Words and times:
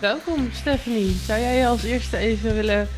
Welkom 0.00 0.50
Stephanie. 0.52 1.10
Zou 1.10 1.40
jij 1.40 1.56
je 1.56 1.66
als 1.66 1.84
eerste 1.84 2.16
even 2.16 2.54
willen 2.54 2.88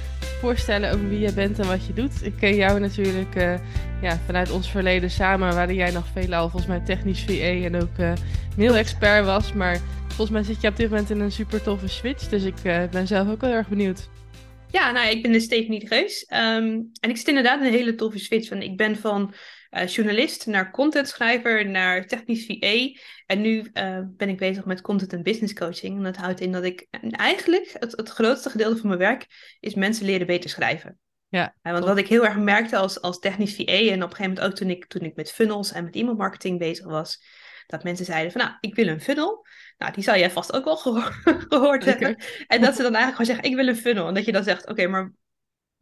voorstellen 0.41 0.93
over 0.93 1.09
wie 1.09 1.19
je 1.19 1.32
bent 1.32 1.59
en 1.59 1.67
wat 1.67 1.87
je 1.87 1.93
doet? 1.93 2.25
Ik 2.25 2.32
ken 2.37 2.55
jou 2.55 2.80
natuurlijk 2.80 3.37
uh, 3.37 3.55
ja, 4.03 4.19
vanuit 4.27 4.50
ons 4.50 4.71
verleden 4.71 5.11
samen, 5.11 5.54
waarin 5.54 5.76
jij 5.76 5.90
nog 5.90 6.07
veelal 6.13 6.49
volgens 6.49 6.67
mij 6.67 6.81
technisch 6.81 7.25
VA 7.25 7.64
en 7.64 7.82
ook 7.82 7.99
uh, 7.99 8.13
mail-expert 8.57 9.25
was. 9.25 9.53
Maar 9.53 9.81
volgens 10.07 10.31
mij 10.31 10.43
zit 10.43 10.61
je 10.61 10.68
op 10.68 10.76
dit 10.76 10.90
moment 10.90 11.11
in 11.11 11.21
een 11.21 11.32
super 11.32 11.63
toffe 11.63 11.89
switch, 11.89 12.29
dus 12.29 12.45
ik 12.45 12.64
uh, 12.64 12.82
ben 12.90 13.07
zelf 13.07 13.29
ook 13.29 13.40
wel 13.40 13.53
erg 13.53 13.68
benieuwd. 13.68 14.09
Ja, 14.71 14.90
nou, 14.90 15.11
ik 15.11 15.23
ben 15.23 15.32
de 15.32 15.40
Stephanie 15.40 15.81
de 15.81 15.87
Geus. 15.87 16.26
Um, 16.32 16.90
en 17.01 17.11
ik 17.11 17.17
zit 17.17 17.29
inderdaad 17.29 17.61
in 17.61 17.67
een 17.67 17.73
hele 17.73 17.95
toffe 17.95 18.18
switch. 18.18 18.48
Want 18.48 18.62
ik 18.62 18.76
ben 18.76 18.96
van 18.96 19.35
uh, 19.71 19.87
journalist 19.87 20.47
naar 20.47 20.71
contentschrijver 20.71 21.69
naar 21.69 22.07
technisch 22.07 22.47
VA. 22.47 23.01
En 23.27 23.41
nu 23.41 23.71
uh, 23.75 23.99
ben 24.07 24.29
ik 24.29 24.37
bezig 24.37 24.65
met 24.65 24.81
content 24.81 25.13
en 25.13 25.23
business 25.23 25.55
coaching. 25.55 25.96
En 25.96 26.03
dat 26.03 26.17
houdt 26.17 26.41
in 26.41 26.53
dat 26.53 26.65
ik 26.65 26.87
eigenlijk 27.11 27.77
het, 27.79 27.96
het 27.96 28.09
grootste 28.09 28.51
gedeelte 28.51 28.77
van 28.77 28.89
mijn 28.89 29.01
werk 29.01 29.27
is 29.61 29.75
mensen 29.75 30.07
leren 30.07 30.27
beter 30.27 30.51
schrijven. 30.51 30.99
Ja, 31.29 31.55
uh, 31.63 31.73
want 31.73 31.85
wat 31.85 31.99
ik 31.99 32.09
heel 32.09 32.25
erg 32.25 32.37
merkte 32.37 32.77
als, 32.77 33.01
als 33.01 33.19
technisch 33.19 33.55
VA 33.55 33.62
en 33.62 34.03
op 34.03 34.11
een 34.11 34.17
gegeven 34.17 34.23
moment 34.25 34.41
ook 34.41 34.55
toen 34.55 34.70
ik, 34.70 34.87
toen 34.87 35.03
ik 35.03 35.17
met 35.17 35.33
funnels 35.33 35.73
en 35.73 35.84
met 35.84 35.97
e 35.97 36.05
mailmarketing 36.05 36.59
bezig 36.59 36.84
was, 36.84 37.23
dat 37.67 37.84
mensen 37.84 38.05
zeiden 38.05 38.33
van 38.33 38.41
nou, 38.41 38.55
ik 38.61 38.75
wil 38.75 38.87
een 38.87 39.01
funnel. 39.01 39.47
Nou, 39.79 39.93
die 39.93 40.03
zal 40.03 40.17
jij 40.17 40.31
vast 40.31 40.53
ook 40.53 40.65
wel 40.65 40.77
gehoord 41.49 41.84
hebben. 41.84 42.17
En 42.47 42.61
dat 42.61 42.77
ze 42.77 42.83
dan 42.83 42.95
eigenlijk 42.95 43.11
gewoon 43.11 43.27
zeggen, 43.27 43.45
ik 43.45 43.55
wil 43.55 43.69
een 43.69 43.77
funnel. 43.77 44.09
En 44.09 44.15
dat 44.15 44.25
je 44.25 44.33
dan 44.33 44.45
zegt, 44.45 44.69
oké, 44.69 44.87
maar 44.87 45.12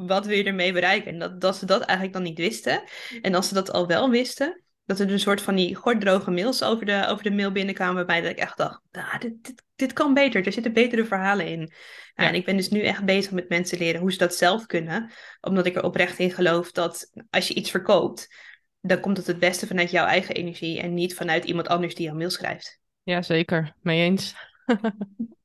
wat 0.06 0.26
wil 0.26 0.36
je 0.36 0.44
ermee 0.44 0.72
bereiken? 0.72 1.12
En 1.12 1.18
dat, 1.18 1.40
dat 1.40 1.56
ze 1.56 1.66
dat 1.66 1.80
eigenlijk 1.80 2.12
dan 2.12 2.22
niet 2.22 2.38
wisten. 2.38 2.82
En 3.22 3.34
als 3.34 3.48
ze 3.48 3.54
dat 3.54 3.72
al 3.72 3.86
wel 3.86 4.10
wisten, 4.10 4.62
dat 4.84 5.00
er 5.00 5.12
een 5.12 5.20
soort 5.20 5.42
van 5.42 5.54
die 5.54 5.74
gorddroge 5.74 6.30
mails 6.30 6.62
over 6.62 6.86
de, 6.86 7.06
over 7.08 7.24
de 7.24 7.30
mail 7.30 7.52
binnenkwamen, 7.52 7.94
waarbij 7.94 8.20
dat 8.20 8.30
ik 8.30 8.38
echt 8.38 8.56
dacht, 8.56 8.80
ah, 8.92 9.18
dit, 9.18 9.44
dit, 9.44 9.62
dit 9.76 9.92
kan 9.92 10.14
beter, 10.14 10.46
er 10.46 10.52
zitten 10.52 10.72
betere 10.72 11.04
verhalen 11.04 11.46
in. 11.46 11.72
Ja. 12.14 12.28
En 12.28 12.34
ik 12.34 12.44
ben 12.44 12.56
dus 12.56 12.68
nu 12.68 12.80
echt 12.80 13.04
bezig 13.04 13.32
met 13.32 13.48
mensen 13.48 13.78
leren 13.78 14.00
hoe 14.00 14.12
ze 14.12 14.18
dat 14.18 14.34
zelf 14.34 14.66
kunnen, 14.66 15.10
omdat 15.40 15.66
ik 15.66 15.76
er 15.76 15.84
oprecht 15.84 16.18
in 16.18 16.30
geloof 16.30 16.72
dat 16.72 17.10
als 17.30 17.48
je 17.48 17.54
iets 17.54 17.70
verkoopt, 17.70 18.34
dan 18.80 19.00
komt 19.00 19.16
het 19.16 19.26
het 19.26 19.38
beste 19.38 19.66
vanuit 19.66 19.90
jouw 19.90 20.06
eigen 20.06 20.34
energie 20.34 20.80
en 20.80 20.94
niet 20.94 21.14
vanuit 21.14 21.44
iemand 21.44 21.68
anders 21.68 21.94
die 21.94 22.06
jouw 22.06 22.16
mail 22.16 22.30
schrijft. 22.30 22.80
Ja, 23.02 23.22
zeker. 23.22 23.74
Mee 23.80 24.02
eens. 24.02 24.34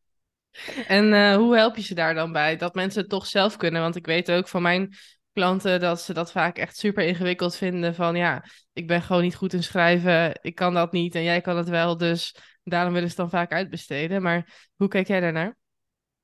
en 0.88 1.06
uh, 1.14 1.36
hoe 1.36 1.56
help 1.56 1.76
je 1.76 1.82
ze 1.82 1.96
daar 1.96 2.14
dan 2.14 2.32
bij? 2.32 2.58
Dat 2.58 2.76
mensen 2.76 3.02
het 3.02 3.10
toch 3.10 3.26
zelf 3.26 3.58
kunnen? 3.58 3.82
Want 3.82 3.96
ik 3.96 4.06
weet 4.06 4.32
ook 4.32 4.48
van 4.48 4.62
mijn 4.62 4.96
klanten 5.34 5.80
dat 5.80 6.02
ze 6.02 6.14
dat 6.14 6.32
vaak 6.32 6.58
echt 6.58 6.78
super 6.78 7.04
ingewikkeld 7.04 7.56
vinden. 7.56 7.96
Van 7.96 8.16
ja, 8.16 8.46
ik 8.74 8.88
ben 8.88 9.02
gewoon 9.02 9.22
niet 9.22 9.36
goed 9.36 9.54
in 9.54 9.64
schrijven, 9.64 10.40
ik 10.42 10.56
kan 10.56 10.74
dat 10.74 10.92
niet 10.92 11.16
en 11.16 11.24
jij 11.24 11.42
kan 11.42 11.58
het 11.58 11.70
wel. 11.70 11.98
Dus 11.98 12.36
daarom 12.64 12.94
willen 12.94 13.10
ze 13.10 13.16
dan 13.16 13.30
vaak 13.30 13.52
uitbesteden. 13.52 14.22
Maar 14.22 14.70
hoe 14.76 14.88
kijk 14.88 15.08
jij 15.08 15.20
daarnaar? 15.20 15.58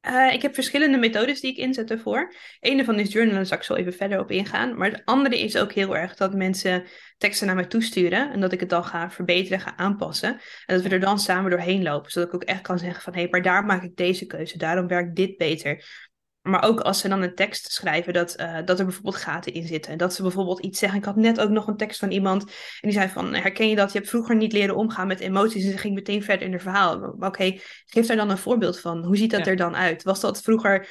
Uh, 0.07 0.33
ik 0.33 0.41
heb 0.41 0.53
verschillende 0.53 0.97
methodes 0.97 1.41
die 1.41 1.51
ik 1.51 1.57
inzet 1.57 1.91
ervoor. 1.91 2.33
Een 2.59 2.75
daarvan 2.77 2.99
is 2.99 3.11
journalen, 3.11 3.35
daar 3.35 3.45
zal 3.45 3.57
ik 3.57 3.63
zo 3.63 3.73
even 3.73 3.93
verder 3.93 4.19
op 4.19 4.31
ingaan. 4.31 4.77
Maar 4.77 4.91
het 4.91 5.01
andere 5.05 5.39
is 5.39 5.57
ook 5.57 5.71
heel 5.71 5.97
erg 5.97 6.15
dat 6.15 6.33
mensen 6.33 6.83
teksten 7.17 7.47
naar 7.47 7.55
mij 7.55 7.65
toesturen. 7.65 8.31
En 8.31 8.39
dat 8.39 8.51
ik 8.51 8.59
het 8.59 8.69
dan 8.69 8.85
ga 8.85 9.11
verbeteren, 9.11 9.59
ga 9.59 9.77
aanpassen. 9.77 10.29
En 10.65 10.75
dat 10.75 10.81
we 10.81 10.89
er 10.89 10.99
dan 10.99 11.19
samen 11.19 11.51
doorheen 11.51 11.83
lopen. 11.83 12.11
Zodat 12.11 12.27
ik 12.27 12.35
ook 12.35 12.43
echt 12.43 12.61
kan 12.61 12.79
zeggen 12.79 13.01
van... 13.01 13.13
hé, 13.13 13.19
hey, 13.19 13.29
maar 13.29 13.41
daar 13.41 13.65
maak 13.65 13.83
ik 13.83 13.95
deze 13.95 14.25
keuze. 14.25 14.57
Daarom 14.57 14.87
werkt 14.87 15.15
dit 15.15 15.37
beter. 15.37 16.08
Maar 16.49 16.63
ook 16.63 16.79
als 16.79 16.99
ze 16.99 17.07
dan 17.07 17.21
een 17.21 17.35
tekst 17.35 17.71
schrijven, 17.71 18.13
dat, 18.13 18.39
uh, 18.39 18.57
dat 18.65 18.79
er 18.79 18.85
bijvoorbeeld 18.85 19.15
gaten 19.15 19.53
in 19.53 19.67
zitten. 19.67 19.97
Dat 19.97 20.13
ze 20.13 20.21
bijvoorbeeld 20.21 20.59
iets 20.59 20.79
zeggen. 20.79 20.99
Ik 20.99 21.05
had 21.05 21.15
net 21.15 21.39
ook 21.39 21.49
nog 21.49 21.67
een 21.67 21.77
tekst 21.77 21.99
van 21.99 22.11
iemand. 22.11 22.43
En 22.43 22.53
die 22.81 22.91
zei 22.91 23.09
van, 23.09 23.33
herken 23.33 23.69
je 23.69 23.75
dat? 23.75 23.91
Je 23.91 23.97
hebt 23.97 24.09
vroeger 24.09 24.35
niet 24.35 24.53
leren 24.53 24.75
omgaan 24.75 25.07
met 25.07 25.19
emoties. 25.19 25.63
En 25.63 25.71
ze 25.71 25.77
ging 25.77 25.95
meteen 25.95 26.23
verder 26.23 26.47
in 26.47 26.53
het 26.53 26.61
verhaal. 26.61 26.95
Oké, 26.95 27.25
okay, 27.25 27.61
geef 27.85 28.07
daar 28.07 28.17
dan 28.17 28.29
een 28.29 28.37
voorbeeld 28.37 28.79
van. 28.79 29.03
Hoe 29.03 29.17
ziet 29.17 29.31
dat 29.31 29.47
er 29.47 29.55
dan 29.55 29.75
uit? 29.75 30.03
Was 30.03 30.19
dat 30.19 30.41
vroeger 30.41 30.87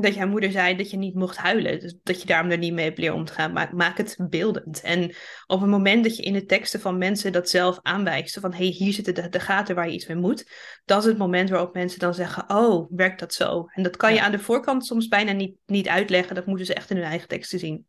dat 0.00 0.14
jouw 0.14 0.28
moeder 0.28 0.50
zei 0.50 0.76
dat 0.76 0.90
je 0.90 0.96
niet 0.96 1.14
mocht 1.14 1.36
huilen. 1.36 1.80
Dus 1.80 1.94
dat 2.02 2.20
je 2.20 2.26
daarom 2.26 2.50
er 2.50 2.58
niet 2.58 2.72
mee 2.72 2.84
hebt 2.84 2.98
leren 2.98 3.14
om 3.14 3.24
te 3.24 3.32
gaan. 3.32 3.52
Maar 3.52 3.74
maak 3.74 3.96
het 3.96 4.16
beeldend. 4.28 4.80
En 4.80 5.14
op 5.46 5.60
het 5.60 5.70
moment 5.70 6.04
dat 6.04 6.16
je 6.16 6.22
in 6.22 6.32
de 6.32 6.44
teksten 6.44 6.80
van 6.80 6.98
mensen 6.98 7.32
dat 7.32 7.48
zelf 7.48 7.78
aanwijst. 7.82 8.40
Van 8.40 8.52
hé, 8.52 8.56
hey, 8.56 8.66
hier 8.66 8.92
zitten 8.92 9.14
de, 9.14 9.28
de, 9.28 9.40
gaten 9.40 9.74
waar 9.74 9.86
je 9.86 9.94
iets 9.94 10.06
mee 10.06 10.16
moet. 10.16 10.50
Dat 10.84 11.02
is 11.02 11.08
het 11.08 11.18
moment 11.18 11.50
waarop 11.50 11.74
mensen 11.74 11.98
dan 11.98 12.14
zeggen, 12.14 12.50
oh, 12.50 12.90
werkt 12.90 13.20
dat 13.20 13.34
zo? 13.34 13.66
En 13.72 13.82
dat 13.82 13.96
kan 13.96 14.14
je 14.14 14.22
aan 14.22 14.32
de 14.32 14.38
voorkant 14.38 14.86
soms 14.86 15.08
bijna 15.08 15.32
niet, 15.32 15.56
niet 15.66 15.88
uitleggen. 15.88 16.34
Dat 16.34 16.46
moeten 16.46 16.66
ze 16.66 16.74
echt 16.74 16.90
in 16.90 16.96
hun 16.96 17.06
eigen 17.06 17.28
teksten 17.28 17.58
zien. 17.58 17.86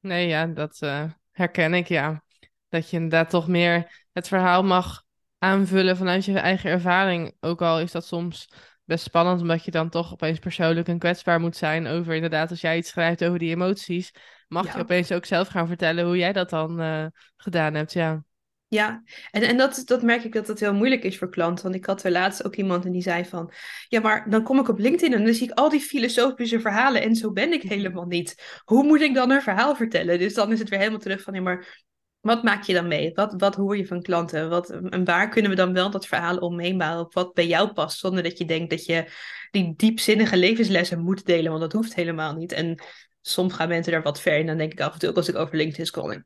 Nee, 0.00 0.28
ja, 0.28 0.46
dat 0.46 0.78
uh, 0.84 1.04
herken 1.30 1.74
ik, 1.74 1.88
ja. 1.88 2.22
Dat 2.68 2.90
je 2.90 2.96
inderdaad 2.96 3.30
toch 3.30 3.48
meer 3.48 4.04
het 4.12 4.28
verhaal 4.28 4.64
mag 4.64 5.02
aanvullen 5.38 5.96
vanuit 5.96 6.24
je 6.24 6.38
eigen 6.38 6.70
ervaring. 6.70 7.36
Ook 7.40 7.62
al 7.62 7.80
is 7.80 7.92
dat 7.92 8.06
soms 8.06 8.48
best 8.92 9.04
spannend, 9.04 9.40
omdat 9.40 9.64
je 9.64 9.70
dan 9.70 9.88
toch 9.88 10.12
opeens 10.12 10.38
persoonlijk 10.38 10.88
en 10.88 10.98
kwetsbaar 10.98 11.40
moet 11.40 11.56
zijn 11.56 11.86
over 11.86 12.14
inderdaad, 12.14 12.50
als 12.50 12.60
jij 12.60 12.76
iets 12.76 12.88
schrijft 12.88 13.24
over 13.24 13.38
die 13.38 13.50
emoties, 13.50 14.14
mag 14.48 14.74
je 14.74 14.80
opeens 14.80 15.12
ook 15.12 15.24
zelf 15.24 15.48
gaan 15.48 15.66
vertellen 15.66 16.04
hoe 16.04 16.16
jij 16.16 16.32
dat 16.32 16.50
dan 16.50 16.80
uh, 16.80 17.06
gedaan 17.36 17.74
hebt, 17.74 17.92
ja. 17.92 18.24
Ja, 18.68 19.02
en, 19.30 19.42
en 19.42 19.56
dat, 19.56 19.82
dat 19.84 20.02
merk 20.02 20.24
ik 20.24 20.32
dat 20.32 20.46
dat 20.46 20.60
heel 20.60 20.74
moeilijk 20.74 21.04
is 21.04 21.18
voor 21.18 21.30
klanten. 21.30 21.64
Want 21.64 21.74
ik 21.74 21.84
had 21.84 22.04
er 22.04 22.10
laatst 22.10 22.44
ook 22.44 22.56
iemand 22.56 22.84
en 22.84 22.92
die 22.92 23.02
zei 23.02 23.24
van... 23.24 23.52
Ja, 23.88 24.00
maar 24.00 24.30
dan 24.30 24.42
kom 24.42 24.58
ik 24.58 24.68
op 24.68 24.78
LinkedIn 24.78 25.12
en 25.12 25.24
dan 25.24 25.34
zie 25.34 25.50
ik 25.50 25.58
al 25.58 25.68
die 25.68 25.80
filosofische 25.80 26.60
verhalen... 26.60 27.02
en 27.02 27.14
zo 27.14 27.32
ben 27.32 27.52
ik 27.52 27.62
helemaal 27.74 28.06
niet. 28.06 28.60
Hoe 28.64 28.84
moet 28.84 29.00
ik 29.00 29.14
dan 29.14 29.30
een 29.30 29.42
verhaal 29.42 29.76
vertellen? 29.76 30.18
Dus 30.18 30.34
dan 30.34 30.52
is 30.52 30.58
het 30.58 30.68
weer 30.68 30.78
helemaal 30.78 31.00
terug 31.00 31.22
van... 31.22 31.34
Ja, 31.34 31.40
maar 31.40 31.84
wat 32.22 32.42
maak 32.42 32.62
je 32.62 32.72
dan 32.72 32.88
mee? 32.88 33.10
Wat, 33.14 33.34
wat 33.36 33.54
hoor 33.54 33.76
je 33.76 33.86
van 33.86 34.02
klanten? 34.02 34.48
Wat, 34.48 34.70
en 34.70 35.04
waar 35.04 35.28
kunnen 35.28 35.50
we 35.50 35.56
dan 35.56 35.72
wel 35.72 35.90
dat 35.90 36.06
verhaal 36.06 36.36
omheen 36.36 36.78
bouwen? 36.78 37.06
Wat 37.10 37.34
bij 37.34 37.46
jou 37.46 37.72
past, 37.72 37.98
zonder 37.98 38.22
dat 38.22 38.38
je 38.38 38.44
denkt 38.44 38.70
dat 38.70 38.84
je 38.84 39.12
die 39.50 39.74
diepzinnige 39.76 40.36
levenslessen 40.36 41.00
moet 41.00 41.26
delen, 41.26 41.50
want 41.50 41.62
dat 41.62 41.72
hoeft 41.72 41.94
helemaal 41.94 42.34
niet. 42.34 42.52
En 42.52 42.82
soms 43.20 43.54
gaan 43.54 43.68
mensen 43.68 43.92
daar 43.92 44.02
wat 44.02 44.20
ver 44.20 44.38
in. 44.38 44.46
Dan 44.46 44.56
denk 44.56 44.72
ik 44.72 44.80
af 44.80 44.92
en 44.92 44.98
toe 44.98 45.08
ook 45.08 45.16
als 45.16 45.28
ik 45.28 45.36
over 45.36 45.56
LinkedIn 45.56 45.86
scroll, 45.86 46.22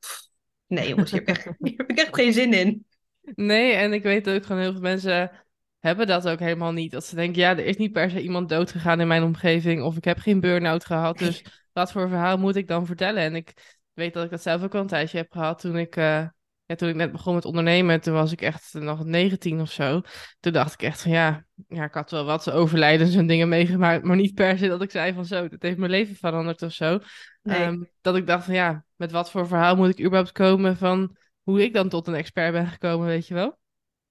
nee 0.66 0.88
jongens, 0.88 1.10
hier 1.10 1.22
heb, 1.24 1.36
ik 1.36 1.44
echt, 1.44 1.56
hier 1.58 1.74
heb 1.76 1.90
ik 1.90 1.98
echt 1.98 2.14
geen 2.14 2.32
zin 2.32 2.52
in. 2.52 2.86
Nee, 3.34 3.72
en 3.72 3.92
ik 3.92 4.02
weet 4.02 4.28
ook 4.28 4.46
gewoon 4.46 4.62
heel 4.62 4.72
veel 4.72 4.80
mensen 4.80 5.30
hebben 5.78 6.06
dat 6.06 6.28
ook 6.28 6.38
helemaal 6.38 6.72
niet. 6.72 6.92
Dat 6.92 7.04
ze 7.04 7.14
denken, 7.14 7.40
ja, 7.40 7.50
er 7.50 7.64
is 7.64 7.76
niet 7.76 7.92
per 7.92 8.10
se 8.10 8.20
iemand 8.20 8.48
dood 8.48 8.70
gegaan 8.70 9.00
in 9.00 9.06
mijn 9.06 9.22
omgeving. 9.22 9.82
Of 9.82 9.96
ik 9.96 10.04
heb 10.04 10.18
geen 10.18 10.40
burn-out 10.40 10.84
gehad. 10.84 11.18
Dus 11.18 11.44
wat 11.72 11.92
voor 11.92 12.08
verhaal 12.08 12.38
moet 12.38 12.56
ik 12.56 12.68
dan 12.68 12.86
vertellen? 12.86 13.22
En 13.22 13.34
ik 13.34 13.75
weet 13.96 14.14
dat 14.14 14.24
ik 14.24 14.30
dat 14.30 14.42
zelf 14.42 14.62
ook 14.62 14.74
al 14.74 14.80
een 14.80 14.86
tijdje 14.86 15.18
heb 15.18 15.32
gehad 15.32 15.60
toen 15.60 15.76
ik, 15.76 15.96
uh, 15.96 16.26
ja, 16.64 16.74
toen 16.74 16.88
ik 16.88 16.94
net 16.94 17.12
begon 17.12 17.34
met 17.34 17.44
ondernemen. 17.44 18.00
Toen 18.00 18.14
was 18.14 18.32
ik 18.32 18.40
echt 18.40 18.74
nog 18.74 19.04
19 19.04 19.60
of 19.60 19.70
zo. 19.70 20.00
Toen 20.40 20.52
dacht 20.52 20.72
ik 20.72 20.82
echt 20.82 21.02
van 21.02 21.10
ja, 21.10 21.46
ja 21.68 21.84
ik 21.84 21.94
had 21.94 22.10
wel 22.10 22.24
wat 22.24 22.50
overlijdens 22.50 23.14
en 23.14 23.26
dingen 23.26 23.48
meegemaakt. 23.48 24.04
Maar 24.04 24.16
niet 24.16 24.34
per 24.34 24.58
se 24.58 24.68
dat 24.68 24.82
ik 24.82 24.90
zei 24.90 25.12
van 25.12 25.24
zo, 25.24 25.48
dat 25.48 25.62
heeft 25.62 25.78
mijn 25.78 25.90
leven 25.90 26.16
veranderd 26.16 26.62
of 26.62 26.72
zo. 26.72 26.98
Ehm, 27.42 27.84
dat 28.00 28.16
ik 28.16 28.26
dacht 28.26 28.44
van 28.44 28.54
ja, 28.54 28.84
met 28.96 29.10
wat 29.10 29.30
voor 29.30 29.46
verhaal 29.46 29.76
moet 29.76 29.88
ik 29.88 30.00
überhaupt 30.00 30.32
komen 30.32 30.76
van 30.76 31.16
hoe 31.42 31.62
ik 31.62 31.72
dan 31.72 31.88
tot 31.88 32.06
een 32.06 32.14
expert 32.14 32.52
ben 32.52 32.66
gekomen, 32.66 33.06
weet 33.06 33.26
je 33.26 33.34
wel? 33.34 33.58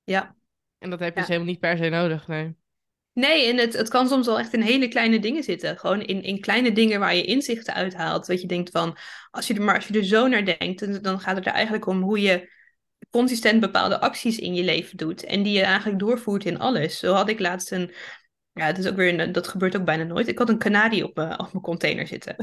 Ja. 0.04 0.36
En 0.78 0.90
dat 0.90 1.00
heb 1.00 1.14
je 1.14 1.20
dus 1.20 1.28
helemaal 1.28 1.50
niet 1.50 1.60
per 1.60 1.78
se 1.78 1.90
nodig, 1.90 2.28
nee. 2.28 2.56
Nee, 3.16 3.50
en 3.50 3.58
het, 3.58 3.74
het 3.74 3.90
kan 3.90 4.08
soms 4.08 4.26
wel 4.26 4.40
echt 4.40 4.54
in 4.54 4.62
hele 4.62 4.88
kleine 4.88 5.20
dingen 5.20 5.44
zitten. 5.44 5.78
Gewoon 5.78 6.02
in, 6.02 6.24
in 6.24 6.40
kleine 6.40 6.72
dingen 6.72 7.00
waar 7.00 7.16
je 7.16 7.24
inzichten 7.24 7.74
uithaalt. 7.74 8.26
Dat 8.26 8.42
je 8.42 8.48
denkt 8.48 8.70
van, 8.70 8.98
als 9.32 9.48
je 9.48 9.54
er, 9.54 9.62
maar 9.62 9.76
als 9.76 9.88
je 9.88 9.98
er 9.98 10.06
zo 10.06 10.28
naar 10.28 10.46
denkt, 10.46 11.04
dan 11.04 11.20
gaat 11.20 11.36
het 11.36 11.46
er 11.46 11.52
eigenlijk 11.52 11.86
om 11.86 12.02
hoe 12.02 12.22
je 12.22 12.52
consistent 13.10 13.60
bepaalde 13.60 14.00
acties 14.00 14.40
in 14.40 14.54
je 14.54 14.64
leven 14.64 14.98
doet. 14.98 15.24
En 15.24 15.44
die 15.44 15.54
je 15.54 15.62
eigenlijk 15.64 16.00
doorvoert 16.00 16.46
in 16.46 16.60
alles. 16.60 17.00
Zo 17.00 17.14
had 17.14 17.30
ik 17.30 17.40
laatst 17.40 17.72
een, 17.72 17.94
ja, 18.54 18.66
het 18.66 18.78
is 18.78 18.88
ook 18.88 18.96
weer, 18.96 19.32
dat 19.32 19.48
gebeurt 19.48 19.78
ook 19.78 19.86
bijna 19.86 20.04
nooit. 20.04 20.28
Ik 20.28 20.38
had 20.38 20.50
een 20.50 20.58
kanarie 20.58 21.04
op, 21.04 21.16
mijn, 21.16 21.40
op 21.40 21.52
mijn 21.52 21.64
container 21.64 22.08
zitten. 22.08 22.36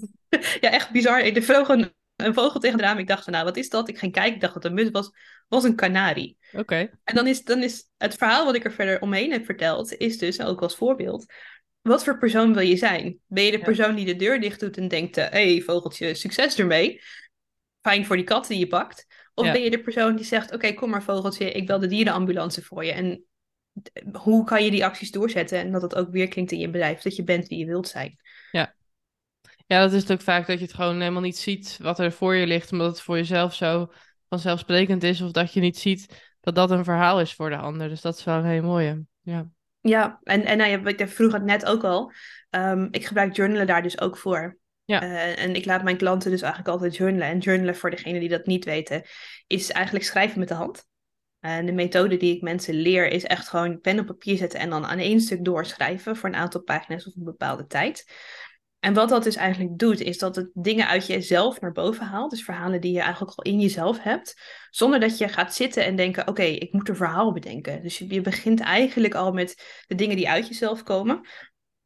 ja, 0.60 0.70
echt 0.70 0.90
bizar. 0.90 1.20
Er 1.20 1.42
vloog 1.42 1.68
een, 1.68 1.94
een 2.16 2.34
vogel 2.34 2.60
tegen 2.60 2.78
de 2.78 2.84
raam. 2.84 2.98
Ik 2.98 3.08
dacht 3.08 3.26
nou, 3.26 3.44
wat 3.44 3.56
is 3.56 3.68
dat? 3.68 3.88
Ik 3.88 3.98
ging 3.98 4.12
kijken, 4.12 4.34
ik 4.34 4.40
dacht 4.40 4.54
dat 4.54 4.62
het 4.62 4.72
een 4.72 4.78
munt 4.78 4.92
was. 4.92 5.10
Was 5.52 5.64
een 5.64 5.76
kanarie. 5.76 6.36
Oké. 6.52 6.90
En 7.04 7.14
dan 7.14 7.26
is, 7.26 7.44
dan 7.44 7.62
is 7.62 7.84
het 7.96 8.14
verhaal 8.14 8.44
wat 8.44 8.54
ik 8.54 8.64
er 8.64 8.72
verder 8.72 9.00
omheen 9.00 9.32
heb 9.32 9.44
verteld, 9.44 9.96
is 9.96 10.18
dus, 10.18 10.40
ook 10.40 10.62
als 10.62 10.76
voorbeeld, 10.76 11.32
wat 11.80 12.04
voor 12.04 12.18
persoon 12.18 12.54
wil 12.54 12.62
je 12.62 12.76
zijn? 12.76 13.18
Ben 13.26 13.44
je 13.44 13.50
de 13.50 13.58
persoon 13.58 13.94
die 13.94 14.04
de 14.04 14.16
deur 14.16 14.40
dicht 14.40 14.60
doet 14.60 14.76
en 14.76 14.88
denkt, 14.88 15.16
hé 15.16 15.22
hey, 15.24 15.60
vogeltje, 15.60 16.14
succes 16.14 16.58
ermee. 16.58 17.00
Fijn 17.80 18.06
voor 18.06 18.16
die 18.16 18.24
kat 18.24 18.46
die 18.46 18.58
je 18.58 18.66
pakt. 18.66 19.06
Of 19.34 19.52
ben 19.52 19.62
je 19.62 19.70
de 19.70 19.80
persoon 19.80 20.16
die 20.16 20.24
zegt, 20.24 20.52
oké, 20.52 20.72
kom 20.72 20.90
maar 20.90 21.02
vogeltje, 21.02 21.50
ik 21.50 21.66
bel 21.66 21.78
de 21.78 21.86
dierenambulance 21.86 22.62
voor 22.62 22.84
je. 22.84 22.92
En 22.92 23.24
hoe 24.12 24.44
kan 24.44 24.64
je 24.64 24.70
die 24.70 24.84
acties 24.84 25.10
doorzetten 25.10 25.58
en 25.58 25.72
dat 25.72 25.82
het 25.82 25.94
ook 25.94 26.10
weer 26.10 26.28
klinkt 26.28 26.52
in 26.52 26.58
je 26.58 26.70
bedrijf, 26.70 27.02
dat 27.02 27.16
je 27.16 27.24
bent 27.24 27.48
wie 27.48 27.58
je 27.58 27.66
wilt 27.66 27.88
zijn. 27.88 28.16
Ja. 28.52 28.74
Ja, 29.66 29.80
dat 29.80 29.92
is 29.92 30.10
ook 30.10 30.20
vaak 30.20 30.46
dat 30.46 30.58
je 30.58 30.64
het 30.64 30.74
gewoon 30.74 31.00
helemaal 31.00 31.22
niet 31.22 31.38
ziet 31.38 31.78
wat 31.82 31.98
er 31.98 32.12
voor 32.12 32.34
je 32.34 32.46
ligt, 32.46 32.72
omdat 32.72 32.90
het 32.90 33.00
voor 33.00 33.16
jezelf 33.16 33.54
zo 33.54 33.92
vanzelfsprekend 34.32 35.02
is, 35.02 35.20
of 35.20 35.30
dat 35.30 35.52
je 35.52 35.60
niet 35.60 35.78
ziet 35.78 36.30
dat 36.40 36.54
dat 36.54 36.70
een 36.70 36.84
verhaal 36.84 37.20
is 37.20 37.34
voor 37.34 37.50
de 37.50 37.56
ander. 37.56 37.88
Dus 37.88 38.00
dat 38.00 38.18
is 38.18 38.24
wel 38.24 38.36
een 38.36 38.44
hele 38.44 38.66
mooie. 38.66 39.04
Ja, 39.20 39.48
ja 39.80 40.20
en, 40.22 40.44
en 40.44 40.58
nou, 40.58 40.70
ja, 40.70 40.86
ik 40.86 41.08
vroeg 41.08 41.32
het 41.32 41.44
net 41.44 41.64
ook 41.64 41.84
al. 41.84 42.12
Um, 42.50 42.88
ik 42.90 43.06
gebruik 43.06 43.36
journalen 43.36 43.66
daar 43.66 43.82
dus 43.82 44.00
ook 44.00 44.16
voor. 44.16 44.58
Ja. 44.84 45.02
Uh, 45.02 45.42
en 45.42 45.54
ik 45.54 45.64
laat 45.64 45.82
mijn 45.82 45.96
klanten 45.96 46.30
dus 46.30 46.42
eigenlijk 46.42 46.72
altijd 46.72 46.96
journalen. 46.96 47.26
En 47.26 47.38
journalen, 47.38 47.76
voor 47.76 47.90
degenen 47.90 48.20
die 48.20 48.28
dat 48.28 48.46
niet 48.46 48.64
weten, 48.64 49.02
is 49.46 49.70
eigenlijk 49.70 50.04
schrijven 50.04 50.38
met 50.38 50.48
de 50.48 50.54
hand. 50.54 50.86
En 51.40 51.66
de 51.66 51.72
methode 51.72 52.16
die 52.16 52.34
ik 52.36 52.42
mensen 52.42 52.74
leer 52.74 53.08
is 53.08 53.24
echt 53.24 53.48
gewoon 53.48 53.80
pen 53.80 53.98
op 53.98 54.06
papier 54.06 54.36
zetten 54.36 54.60
en 54.60 54.70
dan 54.70 54.86
aan 54.86 54.98
één 54.98 55.20
stuk 55.20 55.44
doorschrijven 55.44 56.16
voor 56.16 56.28
een 56.28 56.34
aantal 56.34 56.62
pagina's 56.62 57.06
of 57.06 57.16
een 57.16 57.24
bepaalde 57.24 57.66
tijd. 57.66 58.12
En 58.82 58.94
wat 58.94 59.08
dat 59.08 59.24
dus 59.24 59.36
eigenlijk 59.36 59.78
doet, 59.78 60.00
is 60.00 60.18
dat 60.18 60.36
het 60.36 60.50
dingen 60.54 60.86
uit 60.86 61.06
jezelf 61.06 61.60
naar 61.60 61.72
boven 61.72 62.06
haalt. 62.06 62.30
Dus 62.30 62.44
verhalen 62.44 62.80
die 62.80 62.92
je 62.92 63.00
eigenlijk 63.00 63.38
al 63.38 63.44
in 63.44 63.60
jezelf 63.60 64.02
hebt. 64.02 64.40
Zonder 64.70 65.00
dat 65.00 65.18
je 65.18 65.28
gaat 65.28 65.54
zitten 65.54 65.84
en 65.84 65.96
denken, 65.96 66.28
oké, 66.28 66.42
ik 66.42 66.72
moet 66.72 66.88
een 66.88 66.96
verhaal 66.96 67.32
bedenken. 67.32 67.82
Dus 67.82 67.98
je, 67.98 68.20
begint 68.20 68.60
eigenlijk 68.60 69.14
al 69.14 69.32
met 69.32 69.82
de 69.86 69.94
dingen 69.94 70.16
die 70.16 70.28
uit 70.28 70.48
jezelf 70.48 70.82
komen. 70.82 71.20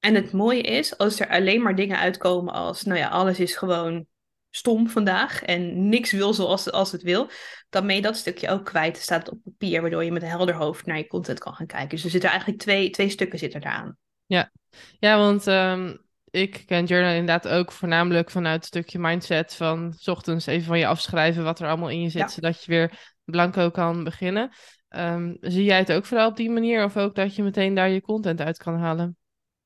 En 0.00 0.14
het 0.14 0.32
mooie 0.32 0.60
is, 0.60 0.98
als 0.98 1.20
er 1.20 1.28
alleen 1.28 1.62
maar 1.62 1.74
dingen 1.74 1.98
uitkomen 1.98 2.54
als, 2.54 2.82
nou 2.82 2.98
ja, 2.98 3.08
alles 3.08 3.40
is 3.40 3.56
gewoon 3.56 4.06
stom 4.50 4.88
vandaag 4.88 5.42
en 5.42 5.88
niks 5.88 6.12
wil 6.12 6.34
zoals 6.34 6.70
als 6.70 6.92
het 6.92 7.02
wil, 7.02 7.30
dan 7.68 7.86
ben 7.86 7.96
je 7.96 8.02
dat 8.02 8.16
stukje 8.16 8.48
ook 8.48 8.64
kwijt. 8.64 8.96
staat 8.96 9.26
het 9.26 9.30
op 9.30 9.38
papier, 9.44 9.80
waardoor 9.80 10.04
je 10.04 10.12
met 10.12 10.22
een 10.22 10.28
helder 10.28 10.54
hoofd 10.54 10.86
naar 10.86 10.98
je 10.98 11.06
content 11.06 11.38
kan 11.38 11.54
gaan 11.54 11.66
kijken. 11.66 11.88
Dus 11.88 12.04
er 12.04 12.10
zitten 12.10 12.30
eigenlijk 12.30 12.60
twee, 12.60 12.90
twee 12.90 13.08
stukken 13.08 13.38
zitten 13.38 13.60
eraan. 13.60 13.96
Ja, 14.26 14.52
ja 14.98 15.18
want 15.18 15.46
um, 15.46 16.04
ik 16.30 16.62
ken 16.66 16.84
journal 16.84 17.10
inderdaad 17.10 17.48
ook 17.48 17.72
voornamelijk 17.72 18.30
vanuit 18.30 18.56
het 18.56 18.64
stukje 18.64 18.98
mindset 18.98 19.54
van 19.54 19.92
s 19.96 20.08
ochtends 20.08 20.46
even 20.46 20.66
van 20.66 20.78
je 20.78 20.86
afschrijven 20.86 21.44
wat 21.44 21.60
er 21.60 21.68
allemaal 21.68 21.90
in 21.90 22.00
je 22.00 22.10
zit, 22.10 22.30
zodat 22.30 22.64
je 22.64 22.70
weer 22.70 23.14
blanco 23.24 23.70
kan 23.70 24.04
beginnen. 24.04 24.52
Um, 24.88 25.36
zie 25.40 25.64
jij 25.64 25.78
het 25.78 25.92
ook 25.92 26.06
vooral 26.06 26.28
op 26.28 26.36
die 26.36 26.50
manier 26.50 26.84
of 26.84 26.96
ook 26.96 27.14
dat 27.14 27.34
je 27.34 27.42
meteen 27.42 27.74
daar 27.74 27.90
je 27.90 28.00
content 28.00 28.40
uit 28.40 28.58
kan 28.58 28.78
halen? 28.78 29.16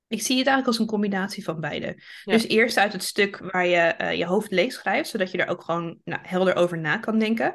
Ik 0.07 0.23
zie 0.23 0.39
het 0.39 0.47
eigenlijk 0.47 0.67
als 0.67 0.79
een 0.79 0.93
combinatie 0.93 1.45
van 1.45 1.61
beide. 1.61 2.03
Dus 2.25 2.49
eerst 2.49 2.79
uit 2.79 2.93
het 2.93 3.05
stuk 3.05 3.39
waar 3.39 3.67
je 3.67 3.95
uh, 4.01 4.13
je 4.13 4.27
hoofd 4.27 4.51
leeg 4.51 4.73
schrijft, 4.73 5.09
zodat 5.09 5.31
je 5.31 5.39
er 5.39 5.49
ook 5.49 5.63
gewoon 5.63 5.99
nou, 6.05 6.21
helder 6.23 6.55
over 6.55 6.79
na 6.79 6.97
kan 6.97 7.19
denken. 7.19 7.55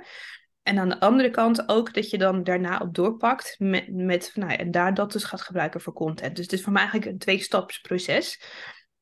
En 0.64 0.80
aan 0.80 0.90
de 0.90 1.00
andere 1.00 1.30
kant 1.30 1.70
ook 1.70 1.94
dat 1.94 2.10
je 2.10 2.18
dan 2.18 2.44
daarna 2.44 2.78
op 2.78 2.96
doorpakt 2.96 3.56
met, 3.58 3.94
met 3.94 4.32
nou 4.34 4.52
ja, 4.52 4.58
en 4.58 4.72
daar 4.72 4.94
dat 4.94 5.12
dus 5.12 5.24
gaat 5.24 5.42
gebruiken 5.42 5.82
voor 5.82 5.94
content. 5.94 6.36
Dus 6.36 6.46
het 6.46 6.54
is 6.54 6.64
voor 6.64 6.72
mij 6.72 6.82
eigenlijk 6.82 7.12
een 7.12 7.20
twee-stapsproces. 7.20 8.42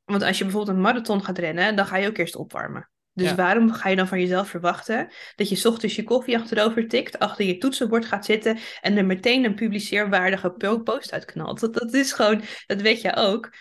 Want 0.06 0.24
als 0.24 0.38
je 0.38 0.44
bijvoorbeeld 0.44 0.76
een 0.76 0.84
marathon 0.84 1.24
gaat 1.24 1.38
rennen, 1.38 1.76
dan 1.76 1.86
ga 1.86 1.98
je 1.98 2.08
ook 2.08 2.18
eerst 2.18 2.36
opwarmen. 2.36 2.90
Dus 3.16 3.36
waarom 3.36 3.72
ga 3.72 3.90
je 3.90 3.96
dan 3.96 4.08
van 4.08 4.20
jezelf 4.20 4.48
verwachten 4.50 5.12
dat 5.36 5.50
je 5.50 5.70
ochtends 5.70 5.96
je 5.96 6.04
koffie 6.04 6.38
achterover 6.38 6.88
tikt, 6.88 7.20
achter 7.20 7.46
je 7.46 7.58
toetsenbord 7.58 8.06
gaat 8.06 8.26
zitten 8.26 8.58
en 8.82 8.98
er 8.98 9.06
meteen 9.06 9.44
een 9.44 9.56
publiceerwaardige 9.56 10.82
post 10.84 11.12
uitknalt? 11.12 11.60
Dat, 11.60 11.74
dat 11.74 11.94
is 11.94 12.12
gewoon, 12.12 12.42
dat 12.66 12.82
weet 12.82 13.02
je 13.02 13.16
ook. 13.16 13.54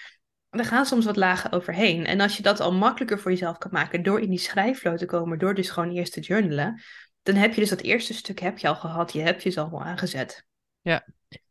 We 0.51 0.65
gaan 0.65 0.87
soms 0.87 1.05
wat 1.05 1.17
lager 1.17 1.53
overheen. 1.53 2.07
En 2.07 2.21
als 2.21 2.37
je 2.37 2.43
dat 2.43 2.61
al 2.61 2.73
makkelijker 2.73 3.19
voor 3.19 3.31
jezelf 3.31 3.59
kan 3.59 3.71
maken 3.73 4.03
door 4.03 4.21
in 4.21 4.31
die 4.31 4.39
schrijflow 4.39 4.97
te 4.97 5.07
komen, 5.07 5.39
door 5.39 5.55
dus 5.55 5.71
gewoon 5.71 5.91
eerst 5.91 6.13
te 6.13 6.21
journalen, 6.21 6.83
dan 7.23 7.35
heb 7.35 7.55
je 7.55 7.61
dus 7.61 7.71
dat 7.71 7.81
eerste 7.81 8.15
stuk 8.15 8.41
heb 8.41 8.59
je 8.59 8.69
al 8.69 8.77
gehad. 8.77 9.13
Je 9.13 9.21
hebt 9.21 9.43
jezelf 9.43 9.73
al 9.73 9.83
aangezet. 9.83 10.47
Ja. 10.81 11.07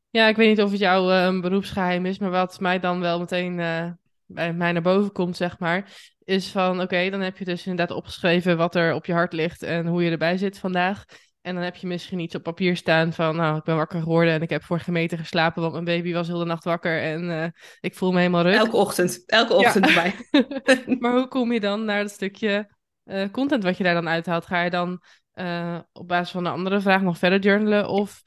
Ja, 0.09 0.27
ik 0.27 0.35
weet 0.35 0.49
niet 0.49 0.61
of 0.61 0.71
het 0.71 0.79
jouw 0.79 1.11
uh, 1.11 1.41
beroepsgeheim 1.41 2.05
is, 2.05 2.19
maar 2.19 2.29
wat 2.29 2.59
mij 2.59 2.79
dan 2.79 2.99
wel 2.99 3.19
meteen 3.19 3.59
uh, 3.59 3.91
bij 4.33 4.53
mij 4.53 4.71
naar 4.71 4.81
boven 4.81 5.11
komt, 5.11 5.37
zeg 5.37 5.59
maar, 5.59 5.91
is 6.23 6.47
van 6.47 6.81
oké, 6.81 7.09
dan 7.09 7.21
heb 7.21 7.37
je 7.37 7.45
dus 7.45 7.65
inderdaad 7.65 7.97
opgeschreven 7.97 8.57
wat 8.57 8.75
er 8.75 8.93
op 8.93 9.05
je 9.05 9.13
hart 9.13 9.33
ligt 9.33 9.63
en 9.63 9.87
hoe 9.87 10.03
je 10.03 10.11
erbij 10.11 10.37
zit 10.37 10.59
vandaag. 10.59 11.05
En 11.41 11.55
dan 11.55 11.63
heb 11.63 11.75
je 11.75 11.87
misschien 11.87 12.19
iets 12.19 12.35
op 12.35 12.43
papier 12.43 12.77
staan 12.77 13.13
van, 13.13 13.35
nou, 13.35 13.57
ik 13.57 13.63
ben 13.63 13.75
wakker 13.75 14.01
geworden 14.01 14.33
en 14.33 14.41
ik 14.41 14.49
heb 14.49 14.63
vorige 14.63 14.91
meter 14.91 15.17
geslapen, 15.17 15.61
want 15.61 15.73
mijn 15.73 15.85
baby 15.85 16.13
was 16.13 16.27
heel 16.27 16.37
de 16.37 16.45
nacht 16.45 16.63
wakker 16.63 17.01
en 17.01 17.23
uh, 17.23 17.45
ik 17.79 17.95
voel 17.95 18.11
me 18.11 18.17
helemaal 18.17 18.43
ruk. 18.43 18.55
Elke 18.55 18.75
ochtend, 18.75 19.23
elke 19.25 19.53
ochtend 19.53 19.87
erbij. 19.87 20.13
maar 20.99 21.13
hoe 21.13 21.27
kom 21.27 21.51
je 21.51 21.59
dan 21.59 21.85
naar 21.85 21.99
het 21.99 22.11
stukje 22.11 22.75
uh, 23.05 23.29
content 23.31 23.63
wat 23.63 23.77
je 23.77 23.83
daar 23.83 23.93
dan 23.93 24.09
uithaalt? 24.09 24.45
Ga 24.45 24.61
je 24.61 24.69
dan 24.69 25.01
uh, 25.33 25.79
op 25.93 26.07
basis 26.07 26.31
van 26.31 26.45
een 26.45 26.51
andere 26.51 26.81
vraag 26.81 27.01
nog 27.01 27.17
verder 27.17 27.39
journalen 27.39 27.89
of 27.89 28.23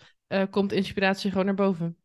komt 0.50 0.72
inspiratie 0.72 1.30
gewoon 1.30 1.46
naar 1.46 1.54
boven? 1.54 2.03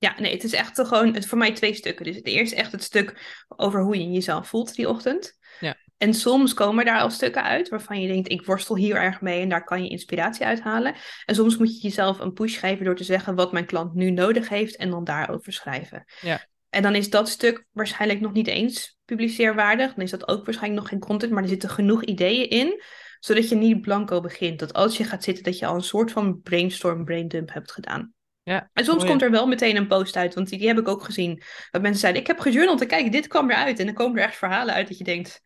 Ja, 0.00 0.14
nee, 0.18 0.32
het 0.32 0.44
is 0.44 0.52
echt 0.52 0.80
gewoon 0.86 1.14
het, 1.14 1.26
voor 1.26 1.38
mij 1.38 1.52
twee 1.52 1.74
stukken. 1.74 2.04
Dus 2.04 2.16
het 2.16 2.26
eerste 2.26 2.56
echt 2.56 2.72
het 2.72 2.82
stuk 2.82 3.44
over 3.48 3.82
hoe 3.82 3.98
je 3.98 4.10
jezelf 4.10 4.48
voelt 4.48 4.74
die 4.74 4.88
ochtend. 4.88 5.38
Ja. 5.60 5.76
En 5.96 6.14
soms 6.14 6.54
komen 6.54 6.84
daar 6.84 7.00
al 7.00 7.10
stukken 7.10 7.42
uit 7.42 7.68
waarvan 7.68 8.00
je 8.00 8.08
denkt, 8.08 8.30
ik 8.30 8.46
worstel 8.46 8.76
hier 8.76 8.96
erg 8.96 9.20
mee 9.20 9.40
en 9.40 9.48
daar 9.48 9.64
kan 9.64 9.82
je 9.82 9.88
inspiratie 9.88 10.44
uithalen. 10.46 10.94
En 11.24 11.34
soms 11.34 11.56
moet 11.56 11.76
je 11.76 11.88
jezelf 11.88 12.18
een 12.18 12.32
push 12.32 12.58
geven 12.58 12.84
door 12.84 12.96
te 12.96 13.04
zeggen 13.04 13.34
wat 13.34 13.52
mijn 13.52 13.66
klant 13.66 13.94
nu 13.94 14.10
nodig 14.10 14.48
heeft 14.48 14.76
en 14.76 14.90
dan 14.90 15.04
daarover 15.04 15.52
schrijven. 15.52 16.04
Ja. 16.20 16.46
En 16.68 16.82
dan 16.82 16.94
is 16.94 17.10
dat 17.10 17.28
stuk 17.28 17.64
waarschijnlijk 17.70 18.20
nog 18.20 18.32
niet 18.32 18.46
eens 18.46 18.98
publiceerwaardig. 19.04 19.94
Dan 19.94 20.04
is 20.04 20.10
dat 20.10 20.28
ook 20.28 20.44
waarschijnlijk 20.44 20.82
nog 20.82 20.90
geen 20.90 21.00
content, 21.00 21.32
maar 21.32 21.42
er 21.42 21.48
zitten 21.48 21.68
genoeg 21.68 22.04
ideeën 22.04 22.48
in, 22.48 22.82
zodat 23.18 23.48
je 23.48 23.54
niet 23.54 23.80
blanco 23.80 24.20
begint. 24.20 24.58
Dat 24.58 24.72
als 24.72 24.96
je 24.96 25.04
gaat 25.04 25.24
zitten, 25.24 25.44
dat 25.44 25.58
je 25.58 25.66
al 25.66 25.74
een 25.74 25.82
soort 25.82 26.12
van 26.12 26.40
brainstorm, 26.40 27.04
braindump 27.04 27.52
hebt 27.52 27.72
gedaan. 27.72 28.14
Ja, 28.50 28.70
en 28.72 28.84
soms 28.84 29.04
komt 29.04 29.22
er 29.22 29.30
wel 29.30 29.46
meteen 29.46 29.76
een 29.76 29.86
post 29.86 30.16
uit, 30.16 30.34
want 30.34 30.48
die, 30.48 30.58
die 30.58 30.68
heb 30.68 30.78
ik 30.78 30.88
ook 30.88 31.04
gezien. 31.04 31.42
Dat 31.70 31.82
mensen 31.82 32.00
zeiden, 32.00 32.20
ik 32.20 32.26
heb 32.26 32.38
gejournald 32.38 32.80
en 32.80 32.86
kijk, 32.86 33.12
dit 33.12 33.26
kwam 33.26 33.50
eruit. 33.50 33.78
En 33.78 33.86
dan 33.86 33.94
komen 33.94 34.18
er 34.18 34.24
echt 34.24 34.36
verhalen 34.36 34.74
uit 34.74 34.88
dat 34.88 34.98
je 34.98 35.04
denkt... 35.04 35.42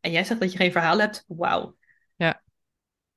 En 0.00 0.10
jij 0.10 0.24
zegt 0.24 0.40
dat 0.40 0.52
je 0.52 0.58
geen 0.58 0.72
verhaal 0.72 0.98
hebt, 0.98 1.24
wauw. 1.26 1.76
Ja. 2.16 2.42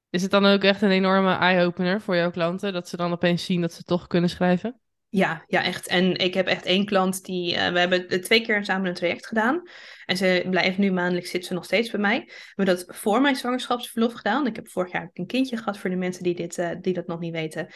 Is 0.10 0.22
het 0.22 0.32
dan 0.32 0.46
ook 0.46 0.64
echt 0.64 0.82
een 0.82 0.92
enorme 0.92 1.36
eye-opener 1.36 2.02
voor 2.02 2.16
jouw 2.16 2.32
klanten? 2.32 2.74
Dat 2.74 2.90
ze 2.90 2.98
dan 2.98 3.12
opeens 3.12 3.46
zien 3.46 3.62
dat 3.62 3.74
ze 3.74 3.84
toch 3.84 4.08
kunnen 4.08 4.30
schrijven? 4.30 4.80
Ja, 5.10 5.44
ja, 5.48 5.64
echt. 5.64 5.88
En 5.88 6.16
ik 6.16 6.34
heb 6.34 6.48
echt 6.48 6.66
één 6.66 6.86
klant 6.86 7.24
die... 7.24 7.56
Uh, 7.56 7.68
we 7.68 7.80
hebben 7.80 8.22
twee 8.22 8.42
keer 8.42 8.66
samen 8.66 8.88
een 8.88 8.94
traject 8.94 9.28
gedaan. 9.28 9.62
En 10.06 10.18
ze 10.18 10.46
blijft 10.50 10.78
nu 10.78 10.92
maandelijks, 10.92 11.30
zit 11.30 11.46
ze 11.46 11.54
nog 11.54 11.66
steeds 11.66 11.92
bij 11.92 12.00
mij. 12.00 12.24
We 12.26 12.54
hebben 12.56 12.76
dat 12.76 12.96
voor 12.96 13.22
mijn 13.22 13.36
zwangerschapsverlof 13.36 14.14
gedaan. 14.14 14.48
Ik 14.48 14.56
heb 14.56 14.70
vorig 14.70 14.92
jaar 14.92 15.10
een 15.14 15.28
kindje 15.28 15.58
gehad 15.58 15.78
voor 15.78 15.90
de 15.90 15.96
mensen 15.96 16.24
die, 16.24 16.36
dit, 16.36 16.58
uh, 16.58 16.70
die 16.82 16.94
dat 16.94 17.08
nog 17.08 17.20
niet 17.20 17.34
weten. 17.34 17.68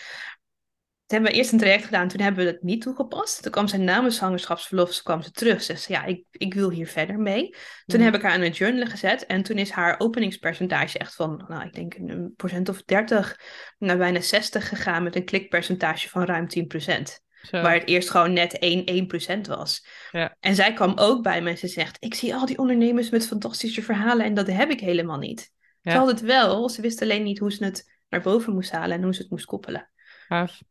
Toen 1.10 1.18
hebben 1.18 1.36
we 1.38 1.44
eerst 1.44 1.54
een 1.54 1.60
traject 1.60 1.86
gedaan, 1.86 2.08
toen 2.08 2.22
hebben 2.22 2.46
we 2.46 2.52
het 2.52 2.64
niet 2.64 2.82
toegepast. 2.82 3.42
Toen 3.42 3.52
kwam 3.52 3.68
ze 3.68 3.78
na 3.78 4.00
mijn 4.00 4.12
zwangerschapsverlof, 4.12 5.02
kwam 5.04 5.22
ze 5.22 5.32
terug. 5.32 5.64
Ze 5.64 5.76
zei, 5.76 6.00
ja, 6.00 6.06
ik, 6.06 6.24
ik 6.32 6.54
wil 6.54 6.70
hier 6.70 6.88
verder 6.88 7.20
mee. 7.20 7.56
Toen 7.86 8.00
heb 8.00 8.16
ik 8.16 8.22
haar 8.22 8.32
aan 8.32 8.42
het 8.42 8.58
journalen 8.58 8.88
gezet. 8.88 9.26
En 9.26 9.44
toen 9.44 9.58
is 9.58 9.70
haar 9.70 10.00
openingspercentage 10.00 10.98
echt 10.98 11.16
van, 11.16 11.46
nou, 11.48 11.66
ik 11.66 11.74
denk 11.74 11.94
een 11.94 12.34
procent 12.36 12.70
of 12.70 12.84
30 12.84 13.40
naar 13.78 13.98
bijna 13.98 14.20
60 14.20 14.68
gegaan. 14.68 15.04
Met 15.04 15.16
een 15.16 15.26
klikpercentage 15.26 16.10
van 16.10 16.24
ruim 16.24 16.48
10 16.48 16.68
procent. 16.68 17.24
Waar 17.52 17.74
het 17.74 17.88
eerst 17.88 18.10
gewoon 18.10 18.34
net 18.34 18.60
1, 18.60 19.44
1% 19.46 19.48
was. 19.48 19.88
Ja. 20.12 20.36
En 20.40 20.56
zij 20.56 20.74
kwam 20.74 20.98
ook 20.98 21.24
bij 21.24 21.42
me 21.42 21.50
en 21.50 21.58
ze 21.58 21.68
zegt: 21.68 21.98
Ik 22.00 22.14
zie 22.14 22.36
al 22.36 22.46
die 22.46 22.58
ondernemers 22.58 23.10
met 23.10 23.28
fantastische 23.28 23.82
verhalen 23.82 24.26
en 24.26 24.34
dat 24.34 24.48
heb 24.48 24.70
ik 24.70 24.80
helemaal 24.80 25.18
niet. 25.18 25.52
Ze 25.82 25.92
had 25.92 26.08
het 26.08 26.22
wel, 26.22 26.70
ze 26.70 26.82
wist 26.82 27.02
alleen 27.02 27.24
niet 27.24 27.40
hoe 27.40 27.52
ze 27.52 27.64
het 27.64 28.00
naar 28.10 28.22
boven 28.22 28.54
moest 28.54 28.72
halen 28.72 28.98
en 28.98 29.04
hoe 29.04 29.14
ze 29.14 29.22
het 29.22 29.32
moest 29.32 29.46
koppelen. 29.46 29.90
Gaaf 30.28 30.62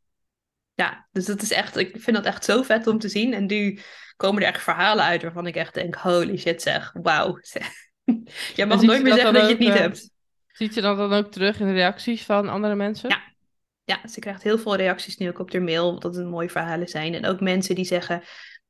ja, 0.78 1.08
dus 1.12 1.24
dat 1.24 1.42
is 1.42 1.52
echt, 1.52 1.76
ik 1.76 1.96
vind 1.98 2.16
dat 2.16 2.26
echt 2.26 2.44
zo 2.44 2.62
vet 2.62 2.86
om 2.86 2.98
te 2.98 3.08
zien. 3.08 3.34
En 3.34 3.46
nu 3.46 3.78
komen 4.16 4.42
er 4.42 4.48
echt 4.48 4.62
verhalen 4.62 5.04
uit 5.04 5.22
waarvan 5.22 5.46
ik 5.46 5.56
echt 5.56 5.74
denk, 5.74 5.94
holy 5.94 6.36
shit 6.36 6.62
zeg, 6.62 6.92
wauw. 7.02 7.38
Jij 8.54 8.66
mag 8.66 8.82
nooit 8.82 9.02
meer 9.02 9.14
zeggen 9.14 9.32
dat, 9.32 9.42
je 9.42 9.48
het 9.48 9.58
niet 9.58 9.68
uh, 9.68 9.74
hebt. 9.74 10.10
Ziet 10.46 10.74
je 10.74 10.80
dat 10.80 10.96
dan 10.96 11.12
ook 11.12 11.30
terug 11.30 11.60
in 11.60 11.66
de 11.66 11.72
reacties 11.72 12.24
van 12.24 12.48
andere 12.48 12.74
mensen? 12.74 13.08
Ja. 13.08 13.22
Ja, 13.84 14.08
ze 14.08 14.20
krijgt 14.20 14.42
heel 14.42 14.58
veel 14.58 14.76
reacties 14.76 15.16
nu 15.16 15.28
ook 15.28 15.38
op 15.38 15.52
haar 15.52 15.62
mail, 15.62 15.98
dat 15.98 16.14
het 16.14 16.26
mooie 16.26 16.50
verhalen 16.50 16.88
zijn. 16.88 17.14
En 17.14 17.26
ook 17.26 17.40
mensen 17.40 17.74
die 17.74 17.84
zeggen, 17.84 18.22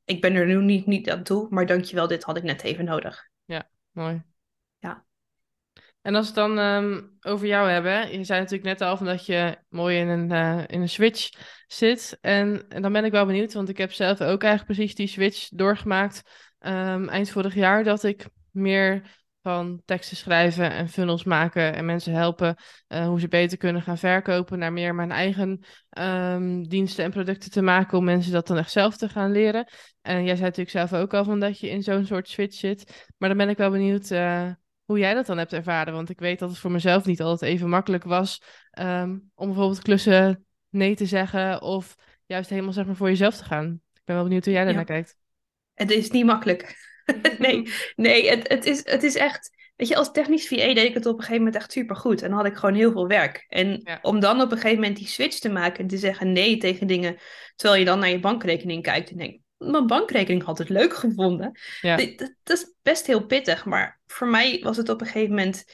ik 0.04 0.20
ben 0.20 0.34
er 0.34 0.46
nu 0.46 0.62
niet, 0.62 0.86
niet 0.86 1.10
aan 1.10 1.22
toe, 1.22 1.46
maar 1.50 1.66
dankjewel, 1.66 2.06
dit 2.06 2.22
had 2.22 2.36
ik 2.36 2.42
net 2.42 2.62
even 2.62 2.84
nodig. 2.84 3.28
Ja, 3.44 3.68
mooi. 3.90 4.22
En 6.08 6.14
als 6.14 6.32
we 6.32 6.40
het 6.40 6.54
dan 6.54 6.58
um, 6.58 7.16
over 7.20 7.46
jou 7.46 7.68
hebben, 7.68 8.18
je 8.18 8.24
zei 8.24 8.40
natuurlijk 8.40 8.68
net 8.68 8.80
al 8.80 8.96
van 8.96 9.06
dat 9.06 9.26
je 9.26 9.58
mooi 9.68 9.98
in 9.98 10.08
een, 10.08 10.32
uh, 10.32 10.64
in 10.66 10.80
een 10.80 10.88
switch 10.88 11.30
zit. 11.66 12.18
En, 12.20 12.68
en, 12.68 12.82
dan 12.82 12.92
ben 12.92 13.04
ik 13.04 13.12
wel 13.12 13.26
benieuwd, 13.26 13.52
want 13.52 13.68
ik 13.68 13.78
heb 13.78 13.92
zelf 13.92 14.20
ook 14.20 14.42
eigenlijk 14.42 14.64
precies 14.64 14.94
die 14.94 15.06
switch 15.06 15.48
doorgemaakt 15.48 16.22
um, 16.60 17.08
eind 17.08 17.30
vorig 17.30 17.54
jaar, 17.54 17.84
dat 17.84 18.04
ik 18.04 18.28
meer 18.50 19.02
van 19.42 19.82
teksten 19.84 20.16
schrijven 20.16 20.70
en 20.70 20.88
funnels 20.88 21.24
maken 21.24 21.74
en 21.74 21.84
mensen 21.84 22.12
helpen 22.12 22.56
uh, 22.88 23.06
hoe 23.06 23.20
ze 23.20 23.28
beter 23.28 23.58
kunnen 23.58 23.82
gaan 23.82 23.98
verkopen, 23.98 24.58
naar 24.58 24.72
meer 24.72 24.94
mijn 24.94 25.10
eigen 25.10 25.64
um, 25.98 26.68
diensten 26.68 27.04
en 27.04 27.10
producten 27.10 27.50
te 27.50 27.62
maken 27.62 27.98
om 27.98 28.04
mensen 28.04 28.32
dat 28.32 28.46
dan 28.46 28.56
echt 28.56 28.70
zelf 28.70 28.96
te 28.96 29.08
gaan 29.08 29.32
leren. 29.32 29.68
En 30.02 30.24
jij 30.24 30.36
zei 30.36 30.48
natuurlijk 30.48 30.70
zelf 30.70 30.92
ook 30.92 31.14
al 31.14 31.24
van 31.24 31.40
dat 31.40 31.60
je 31.60 31.68
in 31.68 31.82
zo'n 31.82 32.06
soort 32.06 32.28
switch 32.28 32.56
zit, 32.56 33.06
maar 33.18 33.28
dan 33.28 33.38
ben 33.38 33.48
ik 33.48 33.56
wel 33.56 33.70
benieuwd. 33.70 34.10
Uh, 34.10 34.50
hoe 34.88 34.98
jij 34.98 35.14
dat 35.14 35.26
dan 35.26 35.38
hebt 35.38 35.52
ervaren. 35.52 35.94
Want 35.94 36.10
ik 36.10 36.18
weet 36.18 36.38
dat 36.38 36.50
het 36.50 36.58
voor 36.58 36.70
mezelf 36.70 37.04
niet 37.04 37.20
altijd 37.20 37.50
even 37.50 37.68
makkelijk 37.68 38.04
was 38.04 38.42
um, 38.78 39.30
om 39.34 39.46
bijvoorbeeld 39.46 39.82
klussen 39.82 40.46
nee 40.68 40.96
te 40.96 41.06
zeggen 41.06 41.62
of 41.62 41.96
juist 42.26 42.50
helemaal 42.50 42.72
zeg 42.72 42.86
maar 42.86 42.96
voor 42.96 43.08
jezelf 43.08 43.36
te 43.36 43.44
gaan. 43.44 43.80
Ik 43.94 44.02
ben 44.04 44.14
wel 44.14 44.24
benieuwd 44.24 44.44
hoe 44.44 44.54
jij 44.54 44.64
daarnaar 44.64 44.86
ja. 44.86 44.92
kijkt. 44.92 45.16
Het 45.74 45.90
is 45.90 46.10
niet 46.10 46.24
makkelijk. 46.24 46.76
nee, 47.38 47.72
nee 47.96 48.30
het, 48.30 48.48
het, 48.48 48.66
is, 48.66 48.84
het 48.84 49.02
is 49.02 49.16
echt... 49.16 49.56
Weet 49.76 49.88
je, 49.88 49.96
als 49.96 50.12
technisch 50.12 50.48
VA 50.48 50.56
deed 50.56 50.78
ik 50.78 50.94
het 50.94 51.06
op 51.06 51.14
een 51.14 51.20
gegeven 51.20 51.42
moment 51.42 51.56
echt 51.56 51.72
super 51.72 51.96
goed. 51.96 52.22
En 52.22 52.28
dan 52.28 52.38
had 52.38 52.46
ik 52.46 52.56
gewoon 52.56 52.74
heel 52.74 52.92
veel 52.92 53.06
werk. 53.06 53.44
En 53.48 53.80
ja. 53.84 53.98
om 54.02 54.20
dan 54.20 54.40
op 54.40 54.50
een 54.50 54.56
gegeven 54.56 54.80
moment 54.80 54.96
die 54.96 55.06
switch 55.06 55.38
te 55.38 55.48
maken 55.48 55.78
en 55.78 55.86
te 55.86 55.98
zeggen 55.98 56.32
nee 56.32 56.56
tegen 56.56 56.86
dingen, 56.86 57.16
terwijl 57.56 57.80
je 57.80 57.86
dan 57.86 57.98
naar 57.98 58.08
je 58.08 58.20
bankrekening 58.20 58.82
kijkt 58.82 59.10
en 59.10 59.16
denkt, 59.16 59.42
mijn 59.58 59.86
bankrekening 59.86 60.44
had 60.44 60.58
het 60.58 60.68
leuk 60.68 60.94
gevonden. 60.96 61.58
Ja. 61.80 61.96
Dat, 61.96 62.16
dat, 62.42 62.56
is 62.56 62.74
best 62.82 63.06
heel 63.06 63.26
pittig, 63.26 63.64
maar 63.64 64.00
voor 64.06 64.28
mij 64.28 64.60
was 64.62 64.76
het 64.76 64.88
op 64.88 65.00
een 65.00 65.06
gegeven 65.06 65.34
moment... 65.34 65.64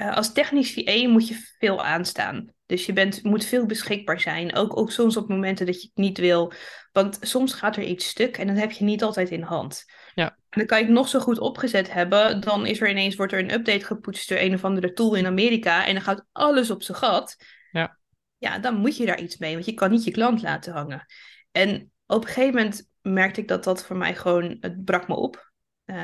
Uh, 0.00 0.16
als 0.16 0.32
technisch 0.32 0.72
VA 0.72 1.08
moet 1.08 1.28
je 1.28 1.54
veel 1.58 1.84
aanstaan. 1.84 2.54
Dus 2.66 2.86
je 2.86 2.92
bent, 2.92 3.22
moet 3.22 3.44
veel 3.44 3.66
beschikbaar 3.66 4.20
zijn. 4.20 4.54
Ook, 4.54 4.76
ook 4.76 4.90
soms 4.90 5.16
op 5.16 5.28
momenten 5.28 5.66
dat 5.66 5.82
je 5.82 5.88
het 5.88 5.96
niet 5.96 6.18
wil. 6.18 6.52
Want 6.92 7.18
soms 7.20 7.52
gaat 7.52 7.76
er 7.76 7.82
iets 7.82 8.08
stuk 8.08 8.38
en 8.38 8.46
dat 8.46 8.56
heb 8.56 8.70
je 8.70 8.84
niet 8.84 9.02
altijd 9.02 9.30
in 9.30 9.42
hand. 9.42 9.84
Ja. 10.14 10.28
En 10.28 10.58
dan 10.58 10.66
kan 10.66 10.78
je 10.78 10.84
het 10.84 10.92
nog 10.92 11.08
zo 11.08 11.20
goed 11.20 11.38
opgezet 11.38 11.92
hebben. 11.92 12.40
Dan 12.40 12.66
is 12.66 12.80
er 12.80 12.90
ineens 12.90 13.16
wordt 13.16 13.32
er 13.32 13.38
een 13.38 13.52
update 13.52 13.84
gepoetst 13.84 14.28
door 14.28 14.38
een 14.38 14.54
of 14.54 14.64
andere 14.64 14.92
tool 14.92 15.14
in 15.14 15.26
Amerika. 15.26 15.86
En 15.86 15.94
dan 15.94 16.02
gaat 16.02 16.26
alles 16.32 16.70
op 16.70 16.82
zijn 16.82 16.98
gat. 16.98 17.36
Ja. 17.70 17.98
Ja, 18.38 18.58
dan 18.58 18.76
moet 18.76 18.96
je 18.96 19.06
daar 19.06 19.20
iets 19.20 19.36
mee. 19.36 19.52
Want 19.52 19.64
je 19.64 19.74
kan 19.74 19.90
niet 19.90 20.04
je 20.04 20.10
klant 20.10 20.42
laten 20.42 20.72
hangen. 20.72 21.06
En 21.52 21.90
op 22.06 22.22
een 22.22 22.28
gegeven 22.28 22.54
moment 22.54 22.90
merkte 23.02 23.40
ik 23.40 23.48
dat 23.48 23.64
dat 23.64 23.84
voor 23.84 23.96
mij 23.96 24.14
gewoon, 24.14 24.56
het 24.60 24.84
brak 24.84 25.08
me 25.08 25.14
op. 25.14 25.44
Uh, 25.86 25.96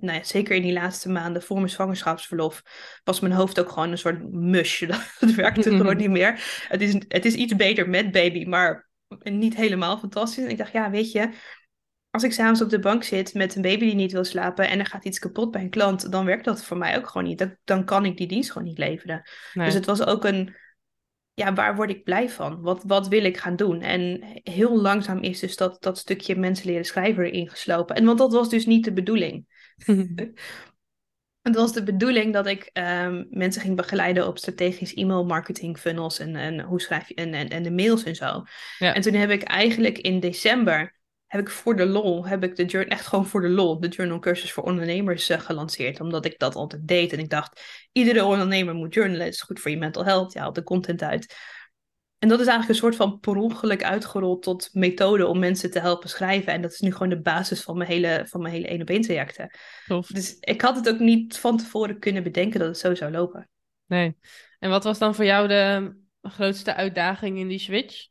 nou 0.00 0.18
ja, 0.18 0.22
zeker 0.22 0.56
in 0.56 0.62
die 0.62 0.72
laatste 0.72 1.08
maanden 1.08 1.42
voor 1.42 1.56
mijn 1.56 1.70
zwangerschapsverlof 1.70 2.62
was 3.04 3.20
mijn 3.20 3.32
hoofd 3.32 3.60
ook 3.60 3.68
gewoon 3.68 3.90
een 3.90 3.98
soort 3.98 4.32
mush. 4.32 4.80
Dat 5.20 5.30
werkte 5.34 5.70
gewoon 5.70 5.96
niet 5.96 6.10
meer. 6.10 6.64
Het 6.68 6.80
is, 6.80 6.92
het 7.08 7.24
is 7.24 7.34
iets 7.34 7.56
beter 7.56 7.88
met 7.88 8.10
baby, 8.10 8.44
maar 8.44 8.88
niet 9.22 9.56
helemaal 9.56 9.98
fantastisch. 9.98 10.44
En 10.44 10.50
ik 10.50 10.58
dacht, 10.58 10.72
ja, 10.72 10.90
weet 10.90 11.12
je, 11.12 11.30
als 12.10 12.22
ik 12.22 12.32
s'avonds 12.32 12.62
op 12.62 12.70
de 12.70 12.78
bank 12.78 13.02
zit 13.02 13.34
met 13.34 13.54
een 13.54 13.62
baby 13.62 13.84
die 13.84 13.94
niet 13.94 14.12
wil 14.12 14.24
slapen 14.24 14.68
en 14.68 14.78
er 14.78 14.86
gaat 14.86 15.04
iets 15.04 15.18
kapot 15.18 15.50
bij 15.50 15.60
een 15.60 15.70
klant, 15.70 16.12
dan 16.12 16.24
werkt 16.24 16.44
dat 16.44 16.64
voor 16.64 16.76
mij 16.76 16.96
ook 16.96 17.06
gewoon 17.06 17.26
niet. 17.26 17.38
Dan, 17.38 17.56
dan 17.64 17.84
kan 17.84 18.04
ik 18.04 18.16
die 18.16 18.26
dienst 18.26 18.52
gewoon 18.52 18.68
niet 18.68 18.78
leveren. 18.78 19.22
Nee. 19.52 19.64
Dus 19.66 19.74
het 19.74 19.86
was 19.86 20.06
ook 20.06 20.24
een, 20.24 20.56
ja, 21.36 21.52
waar 21.52 21.76
word 21.76 21.90
ik 21.90 22.04
blij 22.04 22.30
van? 22.30 22.60
Wat, 22.60 22.82
wat 22.86 23.08
wil 23.08 23.24
ik 23.24 23.36
gaan 23.36 23.56
doen? 23.56 23.80
En 23.80 24.24
heel 24.42 24.80
langzaam 24.80 25.22
is 25.22 25.40
dus 25.40 25.56
dat, 25.56 25.82
dat 25.82 25.98
stukje 25.98 26.36
mensen 26.36 26.66
leren 26.66 26.84
schrijven 26.84 27.24
erin 27.24 27.48
geslopen. 27.48 27.96
En 27.96 28.04
want 28.04 28.18
dat 28.18 28.32
was 28.32 28.48
dus 28.48 28.66
niet 28.66 28.84
de 28.84 28.92
bedoeling. 28.92 29.46
Het 31.42 31.54
was 31.56 31.72
de 31.72 31.82
bedoeling 31.82 32.32
dat 32.32 32.46
ik 32.46 32.70
um, 32.72 33.26
mensen 33.30 33.62
ging 33.62 33.76
begeleiden 33.76 34.26
op 34.26 34.38
strategisch 34.38 34.94
e-mail 34.94 35.24
marketing 35.24 35.78
funnels 35.78 36.18
en, 36.18 36.36
en 36.36 36.60
hoe 36.60 36.80
schrijf 36.80 37.08
je 37.08 37.14
en, 37.14 37.34
en, 37.34 37.48
en 37.48 37.62
de 37.62 37.70
mails 37.70 38.02
en 38.02 38.14
zo. 38.14 38.42
Ja. 38.78 38.94
En 38.94 39.02
toen 39.02 39.14
heb 39.14 39.30
ik 39.30 39.42
eigenlijk 39.42 39.98
in 39.98 40.20
december 40.20 40.95
heb 41.26 41.40
ik 41.40 41.50
voor 41.50 41.76
de 41.76 41.86
lol, 41.86 42.26
heb 42.26 42.44
ik 42.44 42.56
de 42.56 42.64
journal, 42.64 42.96
echt 42.96 43.06
gewoon 43.06 43.26
voor 43.26 43.40
de 43.40 43.48
lol, 43.48 43.80
de 43.80 43.88
journal 43.88 44.18
cursus 44.18 44.52
voor 44.52 44.64
ondernemers 44.64 45.30
uh, 45.30 45.40
gelanceerd. 45.40 46.00
Omdat 46.00 46.24
ik 46.24 46.38
dat 46.38 46.54
altijd 46.54 46.88
deed. 46.88 47.12
En 47.12 47.18
ik 47.18 47.30
dacht, 47.30 47.60
iedere 47.92 48.24
ondernemer 48.24 48.74
moet 48.74 48.94
journalen. 48.94 49.24
Het 49.24 49.34
is 49.34 49.40
goed 49.40 49.60
voor 49.60 49.70
je 49.70 49.76
mental 49.76 50.04
health. 50.04 50.32
Je 50.32 50.38
haalt 50.38 50.54
de 50.54 50.62
content 50.62 51.02
uit. 51.02 51.34
En 52.18 52.28
dat 52.28 52.40
is 52.40 52.46
eigenlijk 52.46 52.68
een 52.68 52.84
soort 52.84 52.96
van 52.96 53.18
per 53.18 53.36
ongeluk 53.36 53.84
uitgerold 53.84 54.42
tot 54.42 54.68
methode 54.72 55.26
om 55.26 55.38
mensen 55.38 55.70
te 55.70 55.80
helpen 55.80 56.08
schrijven. 56.08 56.52
En 56.52 56.62
dat 56.62 56.72
is 56.72 56.80
nu 56.80 56.92
gewoon 56.92 57.08
de 57.08 57.20
basis 57.20 57.62
van 57.62 57.76
mijn 57.76 57.90
hele, 57.90 58.24
van 58.28 58.42
mijn 58.42 58.54
hele 58.54 58.66
1 58.68 58.80
op 58.80 58.90
1 58.90 59.00
trajecten. 59.00 59.50
Tof. 59.86 60.06
Dus 60.06 60.36
ik 60.40 60.60
had 60.60 60.76
het 60.76 60.88
ook 60.88 60.98
niet 60.98 61.38
van 61.38 61.56
tevoren 61.56 61.98
kunnen 61.98 62.22
bedenken 62.22 62.58
dat 62.58 62.68
het 62.68 62.78
zo 62.78 62.94
zou 62.94 63.10
lopen. 63.10 63.48
Nee. 63.86 64.16
En 64.58 64.70
wat 64.70 64.84
was 64.84 64.98
dan 64.98 65.14
voor 65.14 65.24
jou 65.24 65.48
de 65.48 65.94
grootste 66.22 66.74
uitdaging 66.74 67.38
in 67.38 67.48
die 67.48 67.58
switch? 67.58 68.08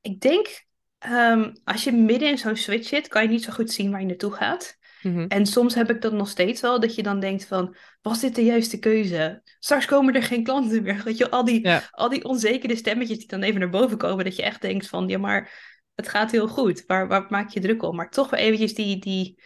Ik 0.00 0.20
denk 0.20 0.66
Um, 1.06 1.52
als 1.64 1.84
je 1.84 1.92
midden 1.92 2.28
in 2.28 2.38
zo'n 2.38 2.56
switch 2.56 2.88
zit, 2.88 3.08
kan 3.08 3.22
je 3.22 3.28
niet 3.28 3.44
zo 3.44 3.52
goed 3.52 3.70
zien 3.70 3.90
waar 3.90 4.00
je 4.00 4.06
naartoe 4.06 4.32
gaat. 4.32 4.76
Mm-hmm. 5.02 5.26
En 5.26 5.46
soms 5.46 5.74
heb 5.74 5.90
ik 5.90 6.00
dat 6.00 6.12
nog 6.12 6.28
steeds 6.28 6.60
wel, 6.60 6.80
dat 6.80 6.94
je 6.94 7.02
dan 7.02 7.20
denkt 7.20 7.44
van, 7.44 7.76
was 8.02 8.20
dit 8.20 8.34
de 8.34 8.44
juiste 8.44 8.78
keuze? 8.78 9.42
Straks 9.58 9.86
komen 9.86 10.14
er 10.14 10.22
geen 10.22 10.44
klanten 10.44 10.82
meer. 10.82 11.02
Weet 11.04 11.16
je, 11.18 11.30
al 11.30 11.44
die, 11.44 11.66
Ja. 11.66 11.88
al 11.90 12.08
die 12.08 12.24
onzekere 12.24 12.76
stemmetjes 12.76 13.18
die 13.18 13.28
dan 13.28 13.42
even 13.42 13.60
naar 13.60 13.70
boven 13.70 13.98
komen, 13.98 14.24
dat 14.24 14.36
je 14.36 14.42
echt 14.42 14.60
denkt 14.60 14.88
van, 14.88 15.08
ja 15.08 15.18
maar 15.18 15.76
het 15.94 16.08
gaat 16.08 16.30
heel 16.30 16.48
goed. 16.48 16.84
Waar, 16.86 17.08
waar 17.08 17.26
maak 17.28 17.50
je 17.50 17.60
druk 17.60 17.82
om? 17.82 17.96
Maar 17.96 18.10
toch 18.10 18.30
wel 18.30 18.40
eventjes 18.40 18.74
die, 18.74 18.98
die 18.98 19.42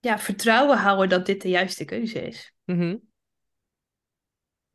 ja, 0.00 0.18
vertrouwen 0.18 0.78
houden 0.78 1.08
dat 1.08 1.26
dit 1.26 1.42
de 1.42 1.48
juiste 1.48 1.84
keuze 1.84 2.26
is. 2.26 2.52
Mhm. 2.64 2.96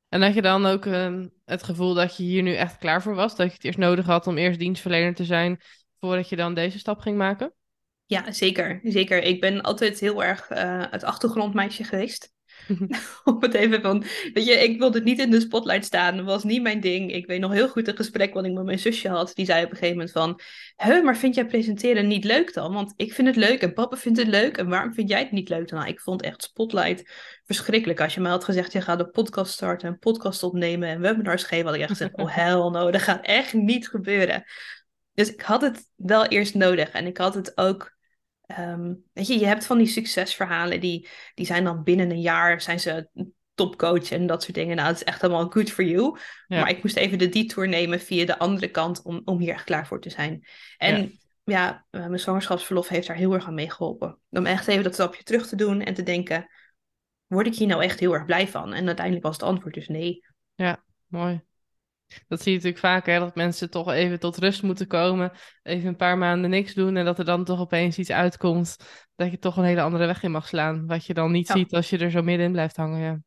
En 0.09 0.21
had 0.21 0.33
je 0.33 0.41
dan 0.41 0.65
ook 0.65 0.85
ehm, 0.85 1.27
het 1.47 1.63
gevoel 1.63 1.93
dat 1.93 2.17
je 2.17 2.23
hier 2.23 2.43
nu 2.43 2.53
echt 2.53 2.77
klaar 2.77 3.01
voor 3.01 3.15
was? 3.15 3.35
Dat 3.35 3.47
je 3.47 3.53
het 3.53 3.63
eerst 3.63 3.77
nodig 3.77 4.05
had 4.05 4.27
om 4.27 4.37
eerst 4.37 4.59
dienstverlener 4.59 5.15
te 5.15 5.25
zijn 5.25 5.61
voordat 5.99 6.29
je 6.29 6.35
dan 6.35 6.53
deze 6.53 6.79
stap 6.79 6.99
ging 6.99 7.17
maken? 7.17 7.53
Ja, 8.05 8.31
zeker. 8.31 8.79
Zeker. 8.83 9.23
Ik 9.23 9.41
ben 9.41 9.61
altijd 9.61 9.99
heel 9.99 10.23
erg 10.23 10.49
eh, 10.49 10.83
het 10.89 11.03
achtergrondmeisje 11.03 11.83
geweest. 11.83 12.35
Om 13.23 13.37
het 13.39 13.53
even 13.53 13.81
van, 13.81 14.03
weet 14.33 14.45
je, 14.45 14.51
ik 14.51 14.79
wilde 14.79 15.01
niet 15.01 15.19
in 15.19 15.31
de 15.31 15.39
spotlight 15.39 15.85
staan. 15.85 16.17
Dat 16.17 16.25
was 16.25 16.43
niet 16.43 16.61
mijn 16.61 16.79
ding. 16.79 17.13
Ik 17.13 17.25
weet 17.25 17.39
nog 17.39 17.51
heel 17.51 17.69
goed 17.69 17.87
een 17.87 17.95
gesprek 17.95 18.33
wat 18.33 18.45
ik 18.45 18.53
met 18.53 18.63
mijn 18.63 18.79
zusje 18.79 19.09
had. 19.09 19.31
Die 19.35 19.45
zei 19.45 19.63
op 19.63 19.71
een 19.71 19.77
gegeven 19.77 19.97
moment 19.97 20.11
van, 20.11 20.39
Huh, 20.77 21.03
maar 21.03 21.17
vind 21.17 21.35
jij 21.35 21.45
presenteren 21.45 22.07
niet 22.07 22.23
leuk 22.23 22.53
dan? 22.53 22.73
Want 22.73 22.93
ik 22.95 23.13
vind 23.13 23.27
het 23.27 23.35
leuk 23.35 23.61
en 23.61 23.73
papa 23.73 23.97
vindt 23.97 24.19
het 24.19 24.27
leuk. 24.27 24.57
En 24.57 24.67
waarom 24.69 24.93
vind 24.93 25.09
jij 25.09 25.19
het 25.19 25.31
niet 25.31 25.49
leuk 25.49 25.67
dan? 25.67 25.79
Nou, 25.79 25.91
ik 25.91 25.99
vond 25.99 26.21
echt 26.21 26.43
spotlight 26.43 27.11
verschrikkelijk. 27.45 28.01
Als 28.01 28.13
je 28.13 28.21
me 28.21 28.29
had 28.29 28.43
gezegd, 28.43 28.71
je 28.71 28.81
gaat 28.81 28.99
een 28.99 29.11
podcast 29.11 29.51
starten, 29.51 29.87
een 29.87 29.99
podcast 29.99 30.43
opnemen 30.43 30.89
en 30.89 31.01
webinars 31.01 31.43
geven, 31.43 31.65
had 31.65 31.75
ik 31.75 31.81
echt 31.81 31.89
gezegd, 31.89 32.15
oh 32.15 32.35
hell 32.35 32.69
no, 32.69 32.91
dat 32.91 33.01
gaat 33.01 33.25
echt 33.25 33.53
niet 33.53 33.87
gebeuren. 33.87 34.43
Dus 35.13 35.33
ik 35.33 35.41
had 35.41 35.61
het 35.61 35.89
wel 35.95 36.25
eerst 36.25 36.55
nodig. 36.55 36.89
En 36.89 37.05
ik 37.05 37.17
had 37.17 37.33
het 37.33 37.57
ook 37.57 37.96
Ehm, 38.47 38.93
weet 39.13 39.27
je, 39.27 39.39
je 39.39 39.45
hebt 39.45 39.65
van 39.65 39.77
die 39.77 39.87
succesverhalen, 39.87 40.79
die, 40.79 41.07
die 41.33 41.45
zijn 41.45 41.63
dan 41.63 41.83
binnen 41.83 42.09
een 42.09 42.21
jaar, 42.21 42.61
zijn 42.61 42.79
ze 42.79 43.09
topcoach 43.53 44.11
en 44.11 44.27
dat 44.27 44.43
soort 44.43 44.55
dingen. 44.55 44.75
Nou, 44.75 44.87
dat 44.87 44.97
is 44.97 45.03
echt 45.03 45.21
helemaal 45.21 45.49
good 45.49 45.71
for 45.71 45.83
you. 45.83 46.17
Ja. 46.47 46.59
Maar 46.59 46.69
ik 46.69 46.83
moest 46.83 46.95
even 46.95 47.17
de 47.17 47.29
detour 47.29 47.67
nemen 47.67 47.99
via 47.99 48.25
de 48.25 48.39
andere 48.39 48.67
kant 48.67 49.01
om, 49.01 49.21
om 49.25 49.39
hier 49.39 49.53
echt 49.53 49.63
klaar 49.63 49.87
voor 49.87 50.01
te 50.01 50.09
zijn. 50.09 50.47
En 50.77 51.19
ja, 51.43 51.85
eh, 51.89 52.05
mijn 52.05 52.19
zwangerschapsverlof 52.19 52.87
heeft 52.87 53.07
daar 53.07 53.15
heel 53.15 53.33
erg 53.33 53.47
aan 53.47 53.53
meegeholpen. 53.53 54.19
Om 54.29 54.45
echt 54.45 54.67
even 54.67 54.83
dat 54.83 54.93
stapje 54.93 55.23
terug 55.23 55.47
te 55.47 55.55
doen 55.55 55.81
en 55.81 55.93
te 55.93 56.03
denken, 56.03 56.49
word 57.25 57.47
ik 57.47 57.55
hier 57.55 57.67
nou 57.67 57.83
echt 57.83 57.99
heel 57.99 58.13
erg 58.13 58.25
blij 58.25 58.47
van? 58.47 58.73
En 58.73 58.87
uiteindelijk 58.87 59.25
was 59.25 59.35
het 59.35 59.45
antwoord 59.45 59.73
dus 59.73 59.87
nee. 59.87 60.25
Mooi. 61.07 61.46
Dat 62.27 62.41
zie 62.41 62.51
je 62.51 62.57
natuurlijk 62.57 62.83
vaak, 62.83 63.05
hè, 63.05 63.19
dat 63.19 63.35
mensen 63.35 63.69
toch 63.69 63.91
even 63.91 64.19
tot 64.19 64.37
rust 64.37 64.63
moeten 64.63 64.87
komen, 64.87 65.31
even 65.63 65.87
een 65.87 65.95
paar 65.95 66.17
maanden 66.17 66.49
niks 66.49 66.73
doen 66.73 66.97
en 66.97 67.05
dat 67.05 67.19
er 67.19 67.25
dan 67.25 67.43
toch 67.43 67.59
opeens 67.59 67.97
iets 67.97 68.11
uitkomt 68.11 68.75
dat 69.15 69.31
je 69.31 69.39
toch 69.39 69.57
een 69.57 69.63
hele 69.63 69.81
andere 69.81 70.05
weg 70.05 70.23
in 70.23 70.31
mag 70.31 70.47
slaan, 70.47 70.85
wat 70.87 71.05
je 71.05 71.13
dan 71.13 71.31
niet 71.31 71.47
Ja. 71.47 71.53
ziet 71.55 71.73
als 71.73 71.89
je 71.89 71.97
er 71.97 72.11
zo 72.11 72.21
middenin 72.21 72.51
blijft 72.51 72.75
hangen. 72.75 72.99
Ja. 73.01 73.19